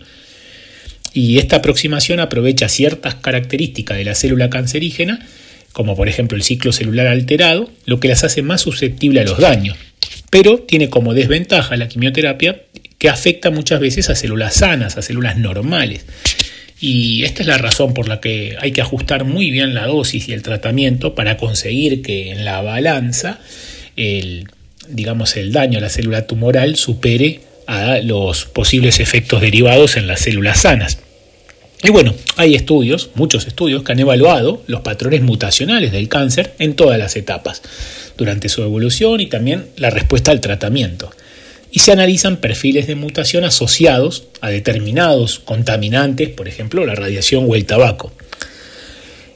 [1.13, 5.25] Y esta aproximación aprovecha ciertas características de la célula cancerígena,
[5.71, 9.39] como por ejemplo el ciclo celular alterado, lo que las hace más susceptibles a los
[9.39, 9.77] daños.
[10.29, 12.61] Pero tiene como desventaja la quimioterapia
[12.97, 16.05] que afecta muchas veces a células sanas, a células normales.
[16.87, 20.29] Y esta es la razón por la que hay que ajustar muy bien la dosis
[20.29, 23.39] y el tratamiento para conseguir que en la balanza
[23.95, 24.47] el,
[24.87, 30.19] digamos, el daño a la célula tumoral supere a los posibles efectos derivados en las
[30.19, 30.99] células sanas.
[31.81, 36.75] Y bueno, hay estudios, muchos estudios, que han evaluado los patrones mutacionales del cáncer en
[36.75, 37.63] todas las etapas,
[38.15, 41.09] durante su evolución y también la respuesta al tratamiento.
[41.75, 47.53] Y se analizan perfiles de mutación asociados a determinados contaminantes, por ejemplo, la radiación o
[47.53, 48.13] el tabaco.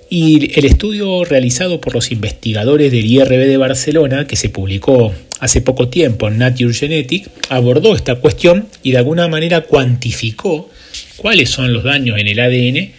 [0.09, 5.59] Y el estudio realizado por los investigadores del IRB de Barcelona, que se publicó hace
[5.59, 10.69] poco tiempo en Nature Genetic, abordó esta cuestión y de alguna manera cuantificó
[11.17, 12.93] cuáles son los daños en el ADN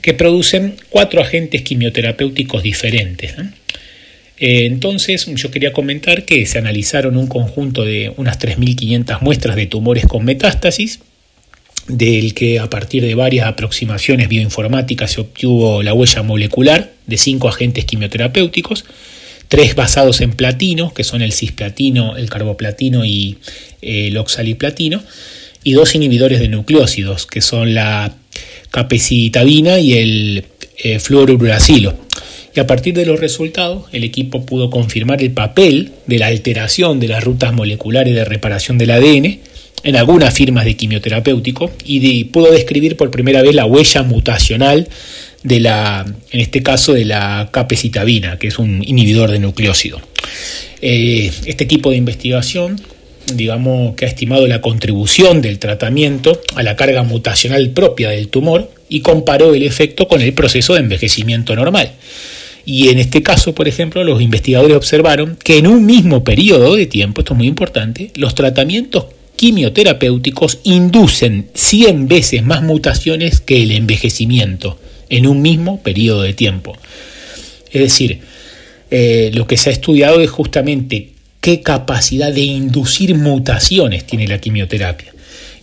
[0.00, 3.32] que producen cuatro agentes quimioterapéuticos diferentes.
[4.38, 10.06] Entonces yo quería comentar que se analizaron un conjunto de unas 3.500 muestras de tumores
[10.06, 11.00] con metástasis,
[11.88, 17.48] del que a partir de varias aproximaciones bioinformáticas se obtuvo la huella molecular de cinco
[17.48, 18.84] agentes quimioterapéuticos,
[19.48, 23.38] tres basados en platino, que son el cisplatino, el carboplatino y
[23.82, 25.02] eh, el oxaliplatino,
[25.64, 28.14] y dos inhibidores de nucleócidos, que son la
[28.70, 30.44] capecitabina y el
[30.78, 31.94] eh, fluorouracilo.
[32.54, 37.00] Y a partir de los resultados, el equipo pudo confirmar el papel de la alteración
[37.00, 39.38] de las rutas moleculares de reparación del ADN
[39.84, 44.88] en algunas firmas de quimioterapéutico y pudo describir por primera vez la huella mutacional
[45.42, 50.00] de la, en este caso, de la capecitabina, que es un inhibidor de nucleócido.
[50.80, 52.76] Eh, este equipo de investigación
[53.26, 58.70] digamos, que ha estimado la contribución del tratamiento a la carga mutacional propia del tumor
[58.88, 61.92] y comparó el efecto con el proceso de envejecimiento normal.
[62.64, 66.86] Y en este caso, por ejemplo, los investigadores observaron que en un mismo periodo de
[66.86, 69.06] tiempo, esto es muy importante, los tratamientos
[69.36, 76.76] quimioterapéuticos inducen 100 veces más mutaciones que el envejecimiento en un mismo periodo de tiempo.
[77.72, 78.20] Es decir,
[78.90, 81.08] eh, lo que se ha estudiado es justamente
[81.40, 85.12] qué capacidad de inducir mutaciones tiene la quimioterapia.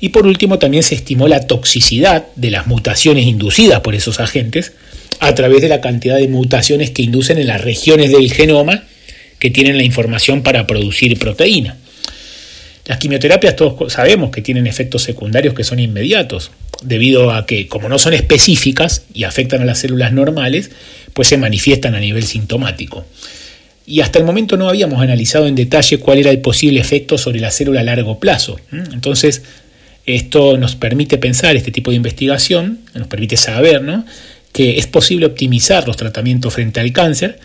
[0.01, 4.73] Y por último, también se estimó la toxicidad de las mutaciones inducidas por esos agentes
[5.19, 8.83] a través de la cantidad de mutaciones que inducen en las regiones del genoma
[9.37, 11.77] que tienen la información para producir proteína.
[12.85, 16.51] Las quimioterapias todos sabemos que tienen efectos secundarios que son inmediatos,
[16.83, 20.71] debido a que como no son específicas y afectan a las células normales,
[21.13, 23.05] pues se manifiestan a nivel sintomático
[23.89, 27.39] y hasta el momento no habíamos analizado en detalle cuál era el posible efecto sobre
[27.39, 28.59] la célula a largo plazo.
[28.71, 29.41] Entonces,
[30.05, 33.81] esto nos permite pensar, este tipo de investigación, nos permite saber
[34.51, 37.39] que es posible optimizar los tratamientos frente al cáncer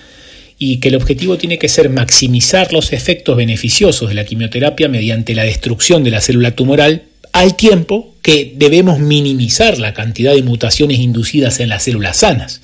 [0.59, 5.35] y que el objetivo tiene que ser maximizar los efectos beneficiosos de la quimioterapia mediante
[5.35, 7.03] la destrucción de la célula tumoral
[7.33, 12.61] al tiempo que debemos minimizar la cantidad de mutaciones inducidas en las células sanas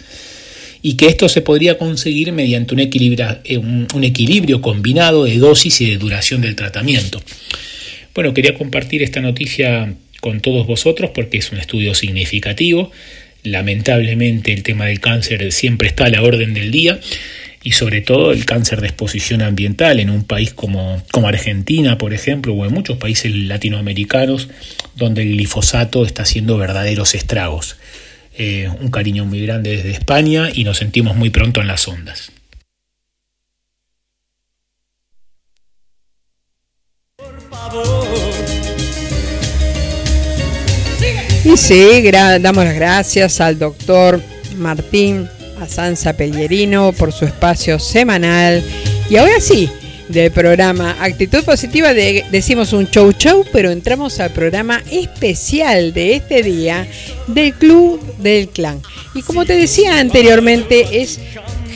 [0.83, 5.81] y que esto se podría conseguir mediante un equilibrio, eh, un equilibrio combinado de dosis
[5.81, 7.21] y de duración del tratamiento.
[8.15, 12.91] Bueno, quería compartir esta noticia con todos vosotros porque es un estudio significativo.
[13.43, 17.01] Lamentablemente el tema del cáncer siempre está a la orden del día
[17.63, 22.15] y sobre todo el cáncer de exposición ambiental en un país como, como Argentina, por
[22.15, 24.49] ejemplo, o en muchos países latinoamericanos
[24.97, 27.77] donde el glifosato está haciendo verdaderos estragos.
[28.39, 32.33] Eh, un cariño muy grande desde España y nos sentimos muy pronto en las ondas.
[41.43, 44.21] Y sí, damos las gracias al doctor
[44.57, 45.27] Martín
[45.67, 48.63] Sanza Pellerino por su espacio semanal.
[49.09, 49.71] Y ahora sí,
[50.09, 56.43] del programa Actitud Positiva decimos un show show, pero entramos al programa especial de este
[56.43, 56.87] día
[57.27, 58.83] del Club del Clan.
[59.15, 61.21] Y como te decía anteriormente, es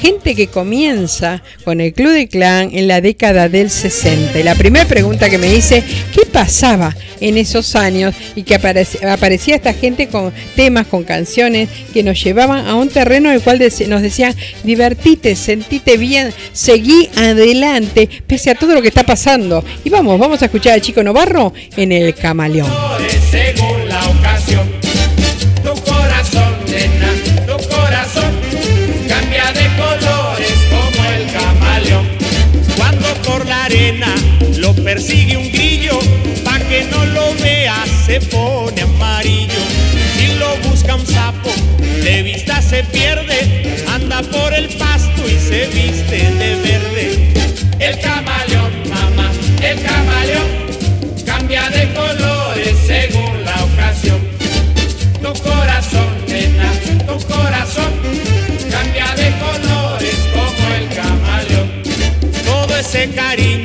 [0.05, 4.39] gente que comienza con el Club de Clan en la década del 60.
[4.39, 5.83] Y la primera pregunta que me hice,
[6.13, 8.15] ¿qué pasaba en esos años?
[8.37, 13.31] Y que aparecía, esta gente con temas, con canciones que nos llevaban a un terreno
[13.31, 18.89] en el cual nos decían, divertite, sentite bien, seguí adelante, pese a todo lo que
[18.89, 19.65] está pasando.
[19.85, 22.71] Y vamos, vamos a escuchar al chico Novarro en el Camaleón.
[43.89, 47.33] Anda por el pasto y se viste de verde.
[47.79, 49.31] El camaleón, mamá,
[49.63, 50.49] el camaleón,
[51.25, 54.21] cambia de colores según la ocasión.
[55.23, 56.71] Tu corazón, nena,
[57.07, 57.93] tu corazón,
[58.71, 61.69] cambia de colores como el camaleón.
[62.45, 63.64] Todo ese cariño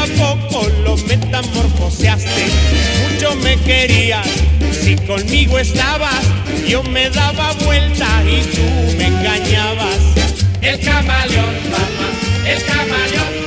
[0.00, 2.44] a poco lo metamorfoseaste.
[3.12, 4.26] Mucho me querías,
[4.82, 6.24] si conmigo estabas,
[6.66, 9.98] yo me daba vuelta y tú me engañabas.
[10.62, 12.08] El camaleón, mamá,
[12.46, 13.39] el camaleón,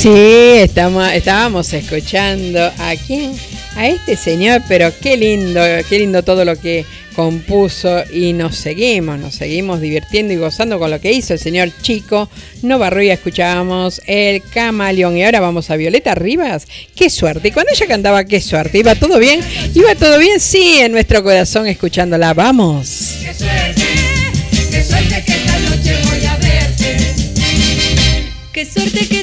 [0.00, 3.34] Sí, estamos, estábamos escuchando a quién,
[3.76, 9.18] a este señor, pero qué lindo, qué lindo todo lo que compuso y nos seguimos,
[9.18, 12.30] nos seguimos divirtiendo y gozando con lo que hizo el señor Chico
[12.62, 13.12] Novarruya.
[13.12, 16.66] Escuchábamos el camaleón y ahora vamos a Violeta Rivas.
[16.96, 17.48] Qué suerte.
[17.48, 18.78] Y cuando ella cantaba, qué suerte.
[18.78, 19.42] ¿Iba todo bien?
[19.74, 20.40] ¿Iba todo bien?
[20.40, 22.32] Sí, en nuestro corazón escuchándola.
[22.32, 23.16] Vamos.
[23.22, 23.84] Qué suerte,
[24.70, 26.96] qué suerte que esta noche voy a verte.
[28.52, 29.19] Qué suerte que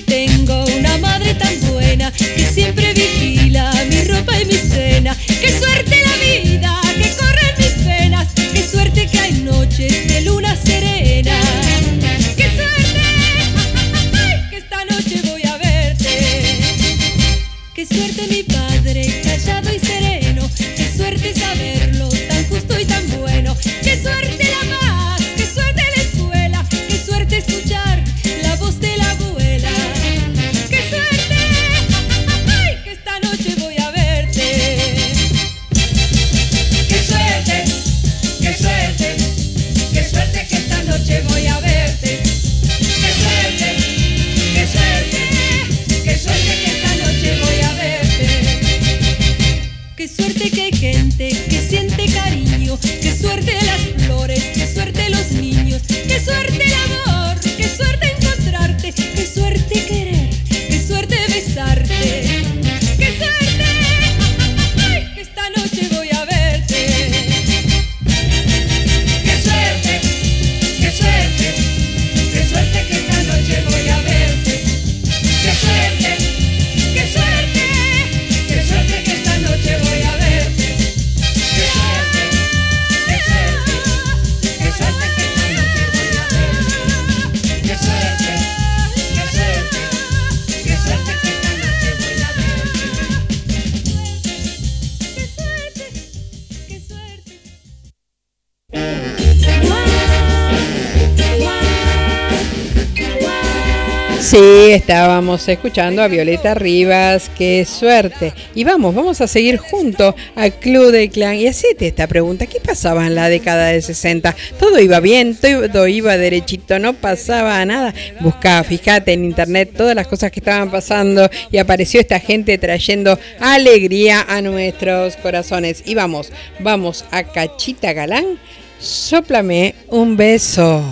[104.29, 108.33] Sí, estábamos escuchando a Violeta Rivas, qué suerte.
[108.55, 112.59] Y vamos, vamos a seguir junto al Club del Clan y hacete esta pregunta, ¿qué
[112.59, 114.35] pasaba en la década de 60?
[114.59, 117.93] Todo iba bien, todo iba derechito, no pasaba nada.
[118.19, 123.17] Buscaba, fíjate en internet todas las cosas que estaban pasando y apareció esta gente trayendo
[123.39, 125.83] alegría a nuestros corazones.
[125.85, 128.37] Y vamos, vamos a Cachita Galán,
[128.77, 130.83] sóplame un beso.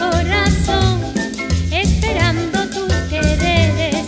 [0.00, 1.02] corazón,
[1.70, 4.06] esperando tus quereres.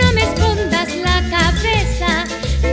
[0.00, 2.24] No me escondas la cabeza,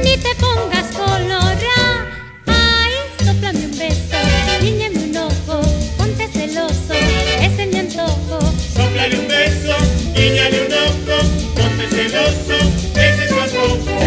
[0.04, 2.06] ni te pongas colorada.
[2.46, 2.94] Ay,
[3.26, 4.20] soplame un beso,
[4.62, 5.62] guiñame un ojo,
[5.98, 6.94] ponte celoso,
[7.42, 8.40] ese es mi antojo.
[8.76, 9.76] Soplale un beso,
[10.16, 11.18] guiñale un ojo,
[11.56, 12.58] ponte celoso,
[12.96, 13.99] ese es mi antojo.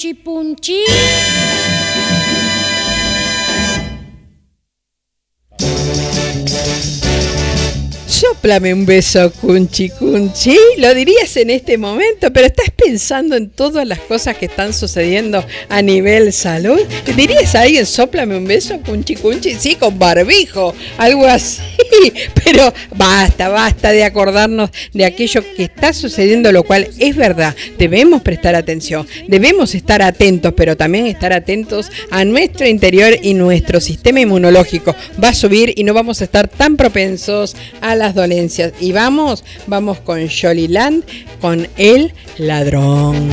[0.00, 1.79] Beso, punchi
[8.40, 10.56] Sóplame un beso, cunchi cunchi.
[10.78, 15.44] Lo dirías en este momento, pero estás pensando en todas las cosas que están sucediendo
[15.68, 16.80] a nivel salud.
[17.14, 19.56] ¿Dirías a alguien, sóplame un beso, cunchi cunchi?
[19.56, 21.60] Sí, con barbijo, algo así.
[22.44, 27.54] Pero basta, basta de acordarnos de aquello que está sucediendo, lo cual es verdad.
[27.78, 33.80] Debemos prestar atención, debemos estar atentos, pero también estar atentos a nuestro interior y nuestro
[33.80, 34.94] sistema inmunológico.
[35.22, 38.29] Va a subir y no vamos a estar tan propensos a las dolencias.
[38.30, 41.02] Y vamos, vamos con Jolly Land,
[41.40, 43.28] con el ladrón.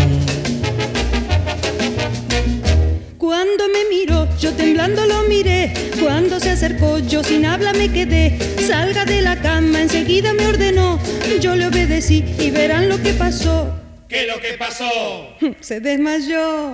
[3.19, 5.71] Cuando me miró, yo temblando lo miré.
[6.01, 8.39] Cuando se acercó, yo sin habla me quedé.
[8.65, 10.99] Salga de la cama, enseguida me ordenó.
[11.41, 13.71] Yo le obedecí y verán lo que pasó.
[14.09, 14.89] ¿Qué es lo que pasó?
[15.59, 16.73] Se desmayó.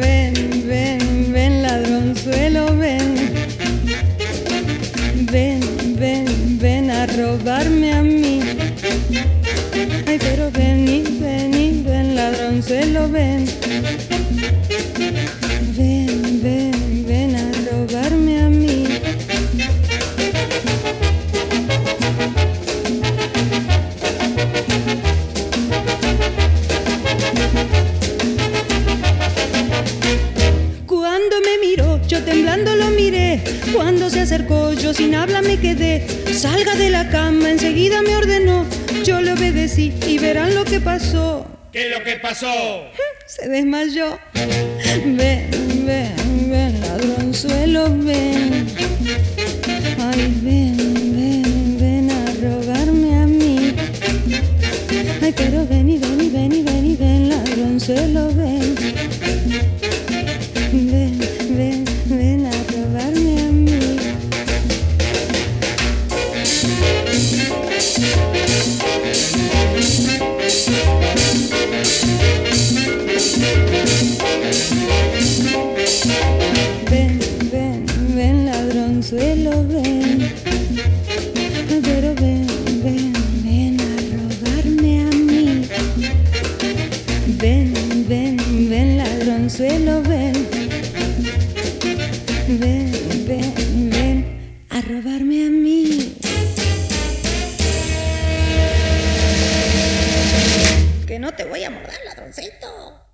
[0.00, 2.74] Ven, ven, ven, ladronzuelo.
[2.76, 3.15] Ven,
[7.06, 8.40] robarme a mí.
[10.06, 13.46] Ay, pero ven y ven y ven, ladronzuelo, ven.
[13.46, 14.95] Ven,
[32.06, 33.42] yo temblando lo miré.
[33.72, 36.06] Cuando se acercó, yo sin habla me quedé.
[36.32, 38.64] Salga de la cama, enseguida me ordenó.
[39.04, 41.46] Yo le obedecí y verán lo que pasó.
[41.72, 42.46] ¿Qué es lo que pasó?
[43.26, 44.18] Se desmayó.
[44.34, 48.66] Ven, ven, ven, ladronzuelo, ven.
[49.98, 50.76] Ay, ven,
[51.16, 53.74] ven, ven a robarme a mí.
[55.22, 58.32] Ay, pero ven y ven y ven y ven y ven, ladronzuelo.
[58.34, 58.65] Ven,
[94.86, 96.16] robarme a mí.
[101.06, 103.05] Que no te voy a morder, ladroncito.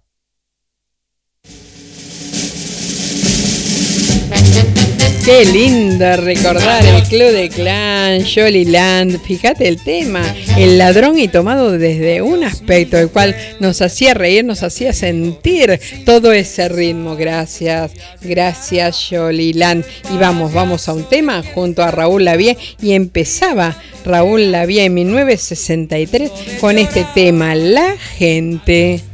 [5.24, 9.20] Qué lindo recordar el Club de Clan, Jolly Land.
[9.22, 10.22] Fíjate el tema,
[10.58, 15.78] el ladrón y tomado desde un aspecto, el cual nos hacía reír, nos hacía sentir
[16.04, 17.14] todo ese ritmo.
[17.14, 19.84] Gracias, gracias Jolly Land.
[20.12, 22.58] Y vamos, vamos a un tema junto a Raúl Lavie.
[22.80, 29.11] Y empezaba Raúl Lavie en 1963 con este tema, La gente.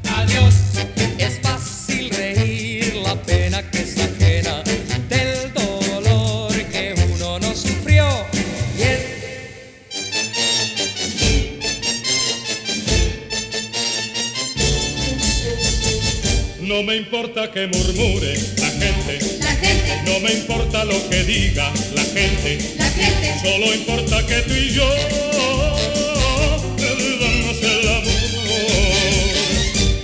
[17.11, 22.59] Importa que murmure la gente, La gente, no me importa lo que diga la gente,
[22.77, 24.87] la gente, solo importa que tú y yo
[26.77, 28.13] vivamos el amor.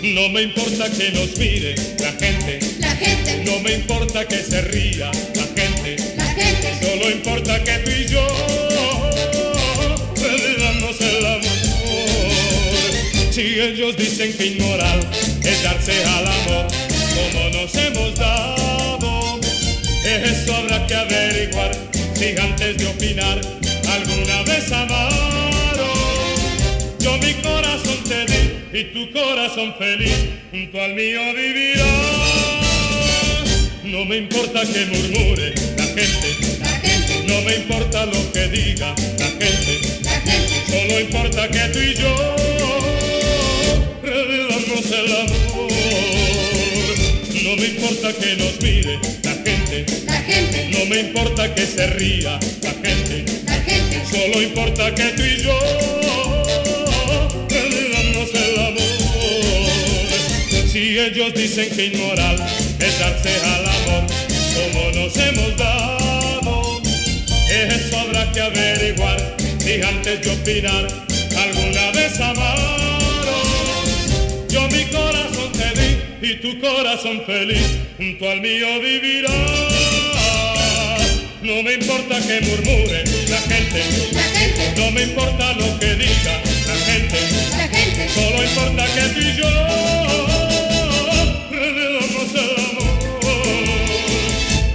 [0.03, 4.63] No me importa que nos mire la gente, la gente, no me importa que se
[4.63, 8.27] ría la gente, la gente, solo importa que tú y yo
[10.25, 11.51] vivamos el amor.
[13.31, 15.01] Si ellos dicen que inmoral
[15.43, 19.41] es darse al amor como nos hemos dado,
[20.05, 21.71] eso habrá que averiguar
[22.15, 23.41] si antes de opinar
[23.89, 25.85] alguna vez amaron.
[27.01, 30.17] Yo mi corazón te di y tu corazón feliz
[30.51, 31.85] junto al mío vivirá.
[33.85, 38.95] No me importa que murmure la gente, la gente, no me importa lo que diga
[39.19, 42.37] la gente, la gente, solo importa que tú y yo
[44.03, 45.74] revivamos el amor.
[47.95, 51.87] No me importa que nos mire la gente, la gente, no me importa que se
[51.87, 55.57] ría la gente, la gente, solo importa que tú y yo
[57.49, 58.83] revivamos el amor.
[60.73, 62.37] Si ellos dicen que inmoral
[62.81, 64.07] es darse al amor
[64.55, 66.83] como nos hemos dado,
[67.49, 70.89] eso habrá que averiguar si antes de opinar
[71.37, 71.94] alguna
[76.25, 77.67] y tu corazón feliz.
[77.99, 79.31] Junto al mío vivirá.
[81.43, 86.41] No me importa que murmure la gente, la gente, no me importa lo que diga
[86.67, 87.21] la gente,
[87.51, 89.51] la gente, solo importa que tú y yo
[91.51, 92.95] revivamos el amor.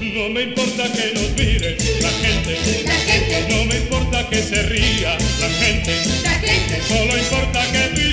[0.01, 4.61] No me importa que nos mire la gente, la gente, no me importa que se
[4.61, 8.08] ría la gente, la gente, solo importa que tú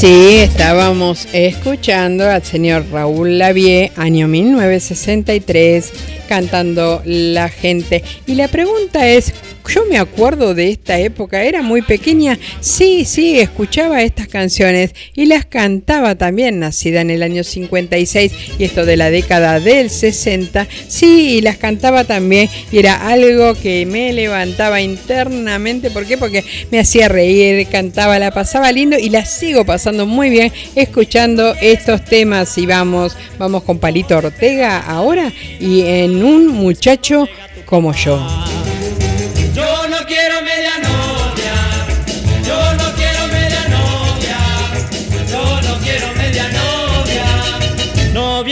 [0.00, 5.92] Sí, estábamos escuchando al señor Raúl Lavie, año 1963,
[6.28, 8.04] cantando La gente.
[8.24, 9.34] Y la pregunta es,
[9.68, 15.26] yo me acuerdo de esta época, era muy pequeña, sí, sí, escuchaba estas canciones y
[15.26, 20.66] las cantaba también, nacida en el año 56 y esto de la década del 60,
[20.88, 26.16] sí, y las cantaba también y era algo que me levantaba internamente, ¿por qué?
[26.16, 31.54] Porque me hacía reír, cantaba, la pasaba lindo y la sigo pasando muy bien escuchando
[31.60, 37.28] estos temas y vamos, vamos con Palito Ortega ahora y en un muchacho
[37.66, 38.18] como yo.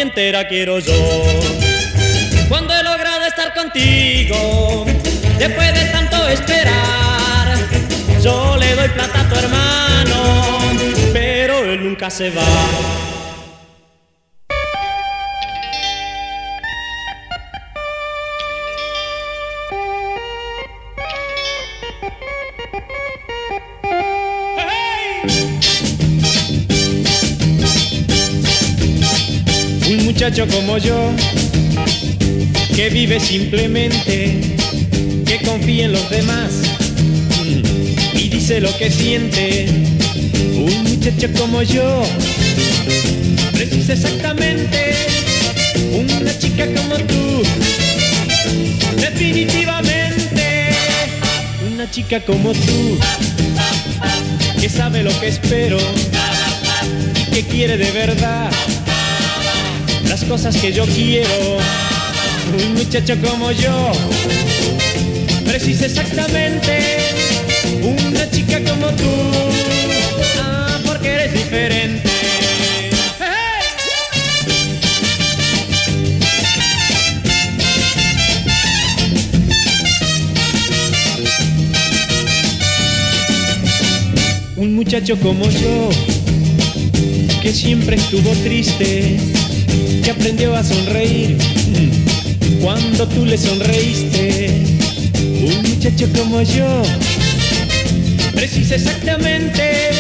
[0.07, 1.23] Entera quiero yo.
[2.49, 4.87] Cuando he logrado estar contigo,
[5.39, 7.59] después de tanto esperar,
[8.23, 10.59] yo le doy plata a tu hermano,
[11.13, 13.16] pero él nunca se va.
[30.17, 31.13] Muchacho como yo,
[32.75, 34.57] que vive simplemente,
[35.27, 36.53] que confía en los demás
[38.15, 39.67] y dice lo que siente.
[40.55, 42.03] Un muchacho como yo,
[43.53, 44.95] precisa exactamente
[45.93, 47.43] una chica como tú.
[48.97, 50.71] Definitivamente,
[51.75, 52.99] una chica como tú,
[54.59, 55.77] que sabe lo que espero
[57.21, 58.51] y que quiere de verdad
[60.29, 61.59] cosas que yo quiero.
[62.65, 63.93] Un muchacho como yo
[65.45, 66.99] precisa exactamente
[67.83, 69.11] una chica como tú.
[70.39, 72.11] Ah, porque eres diferente.
[84.57, 85.91] Un muchacho como yo
[87.43, 89.36] que siempre estuvo triste
[90.03, 91.37] que aprendió a sonreír
[92.61, 94.63] cuando tú le sonreíste.
[95.15, 96.83] Un muchacho como yo
[98.35, 99.91] precisa exactamente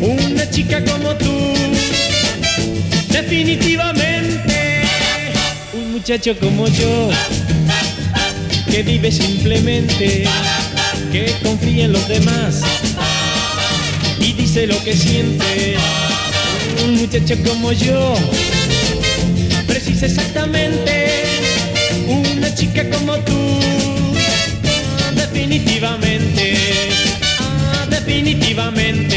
[0.00, 1.54] una chica como tú.
[3.10, 4.82] Definitivamente,
[5.72, 7.10] un muchacho como yo,
[8.70, 10.24] que vive simplemente,
[11.12, 12.60] que confía en los demás
[14.20, 15.76] y dice lo que siente.
[16.84, 18.14] Un muchacho como yo,
[20.04, 21.24] exactamente
[22.06, 23.60] una chica como tú,
[25.14, 26.54] definitivamente,
[27.40, 29.13] ah, definitivamente, definitivamente.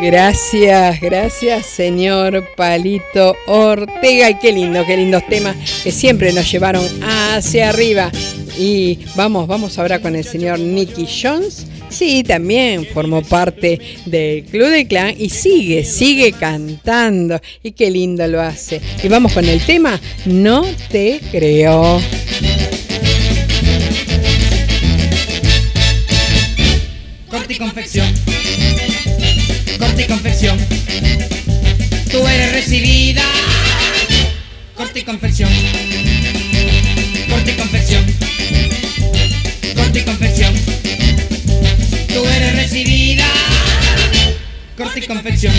[0.00, 4.30] Gracias, gracias, señor Palito Ortega.
[4.30, 5.54] Y qué lindo, qué lindos temas
[5.84, 8.10] que siempre nos llevaron hacia arriba.
[8.58, 11.66] Y vamos, vamos ahora con el señor Nicky Jones.
[11.90, 17.38] Sí, también formó parte del Club de Clan y sigue, sigue cantando.
[17.62, 18.80] Y qué lindo lo hace.
[19.02, 22.00] Y vamos con el tema No te creo.
[27.28, 28.19] Corte y confección.
[30.00, 30.58] Corte y confección.
[32.10, 33.22] Tú eres recibida.
[34.74, 35.50] Corte y confección.
[37.28, 38.06] Corte y confección.
[39.76, 40.54] Corte y confección.
[42.08, 43.26] Tú eres recibida.
[44.74, 45.54] Corte y confección.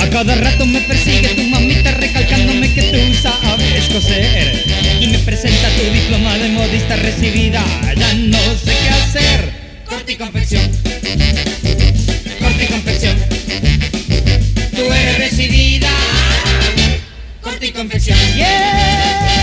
[0.00, 4.64] A cada rato me persigue tu mamita recalcándome que tú sabes coser.
[5.00, 7.64] Y me presenta tu diploma de modista recibida.
[7.96, 9.52] Ya no sé qué hacer.
[9.86, 10.68] Corte y confección.
[12.60, 13.16] Y confección.
[14.76, 15.88] Tú eres recibida.
[17.40, 18.18] Corte y confección.
[18.18, 19.39] Corte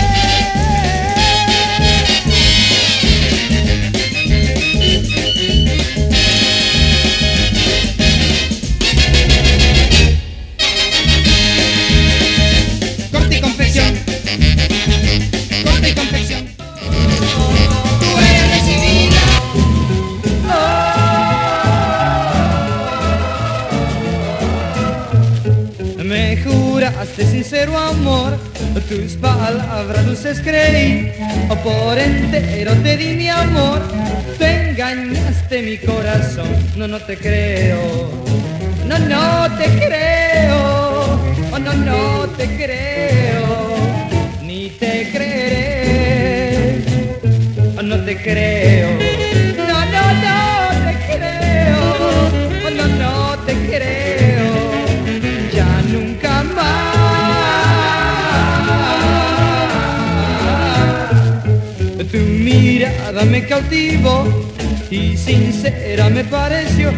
[27.18, 28.36] juraste sincero amor,
[28.88, 31.12] tus palabras dulces creí,
[31.48, 33.80] o por entero te di mi amor,
[34.38, 38.10] tú engañaste mi corazón, no, no te creo,
[38.86, 41.18] no, no te creo,
[41.52, 43.76] oh, no, no te creo,
[44.42, 46.84] ni te creeré,
[47.76, 49.17] oh, no te creo,
[63.24, 64.26] me cautivó
[64.90, 66.92] y sincera me pareció,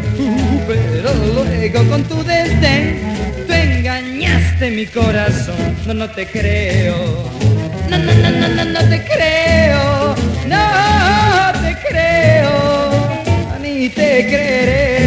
[0.67, 3.01] pero luego con tu desdén
[3.47, 5.57] tú engañaste mi corazón.
[5.87, 6.97] No, no te creo.
[7.89, 10.15] No, no, no, no, no, no te creo.
[10.47, 13.59] No te creo.
[13.63, 15.00] Ni te creeré.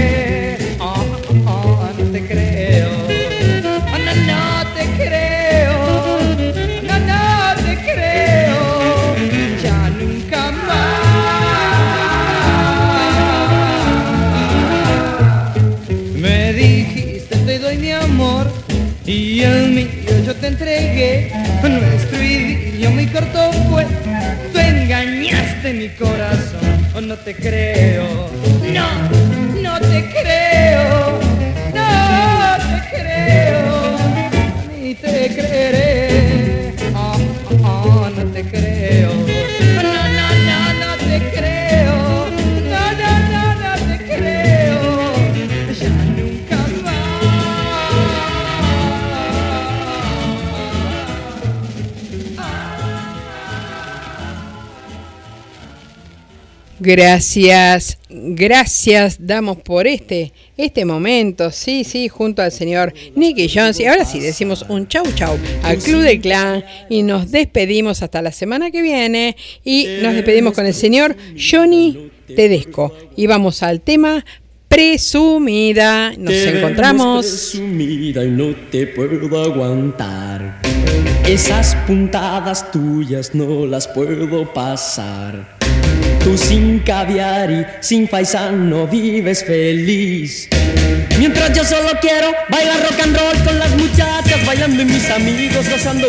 [19.46, 21.32] Y yo te entregué.
[21.62, 23.86] Nuestro idilio muy corto fue.
[24.54, 27.08] Tú engañaste mi corazón.
[27.08, 28.30] No te creo.
[28.72, 30.53] No, no te creo.
[56.86, 63.80] Gracias, gracias damos por este, este momento, sí, sí, junto al señor Nicky Jones.
[63.80, 68.22] Y ahora sí, decimos un chau chau al Club del Clan y nos despedimos hasta
[68.22, 69.38] la semana que viene.
[69.64, 72.94] Y nos despedimos con el señor Johnny Tedesco.
[73.16, 74.26] Y vamos al tema
[74.68, 76.12] presumida.
[76.18, 77.26] Nos Te encontramos.
[77.26, 80.62] presumida y no te puedo aguantar.
[81.26, 85.63] Esas puntadas tuyas no las puedo pasar.
[86.24, 90.48] Tú sin caviar y sin paisano vives feliz.
[91.20, 95.70] Mientras yo solo quiero bailar rock and roll con las muchachas bailando y mis amigos
[95.70, 96.08] gozando.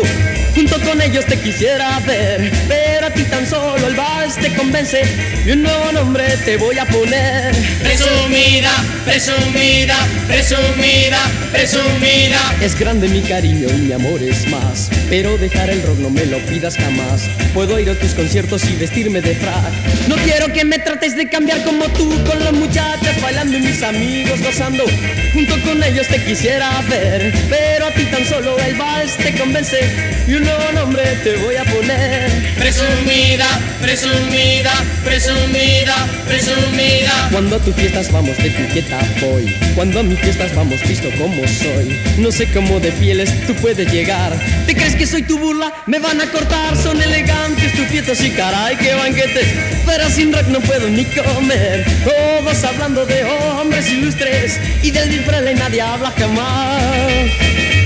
[0.55, 5.01] Junto con ellos te quisiera ver, pero a ti tan solo el vals te convence
[5.45, 7.53] y un nuevo nombre te voy a poner.
[7.83, 8.71] Presumida,
[9.03, 9.97] presumida,
[10.27, 11.19] presumida,
[11.51, 12.55] presumida.
[12.61, 16.25] Es grande mi cariño y mi amor es más, pero dejar el rock no me
[16.25, 17.29] lo pidas jamás.
[17.53, 19.73] Puedo ir a tus conciertos y vestirme de frac.
[20.07, 23.81] No quiero que me trates de cambiar como tú con las muchachas bailando y mis
[23.81, 24.85] amigos gozando.
[25.33, 29.79] Junto con ellos te quisiera ver, pero a ti tan solo el vals te convence
[30.27, 32.29] y un nuevo nombre te voy a poner.
[32.57, 33.47] Presumida,
[33.81, 34.71] presumida,
[35.03, 35.95] presumida,
[36.27, 37.29] presumida.
[37.31, 41.47] Cuando a tus fiestas vamos de etiqueta voy, cuando a mis fiestas vamos visto como
[41.47, 41.99] soy.
[42.17, 44.33] No sé cómo de fieles tú puedes llegar.
[44.67, 45.73] ¿Te crees que soy tu burla?
[45.87, 49.47] Me van a cortar, son elegantes tus fiestas y caray qué banquetes.
[49.95, 51.85] Pero sin rock no puedo ni comer.
[52.03, 57.84] Todos hablando de hombres ilustres y del disfraz nadie habla jamás.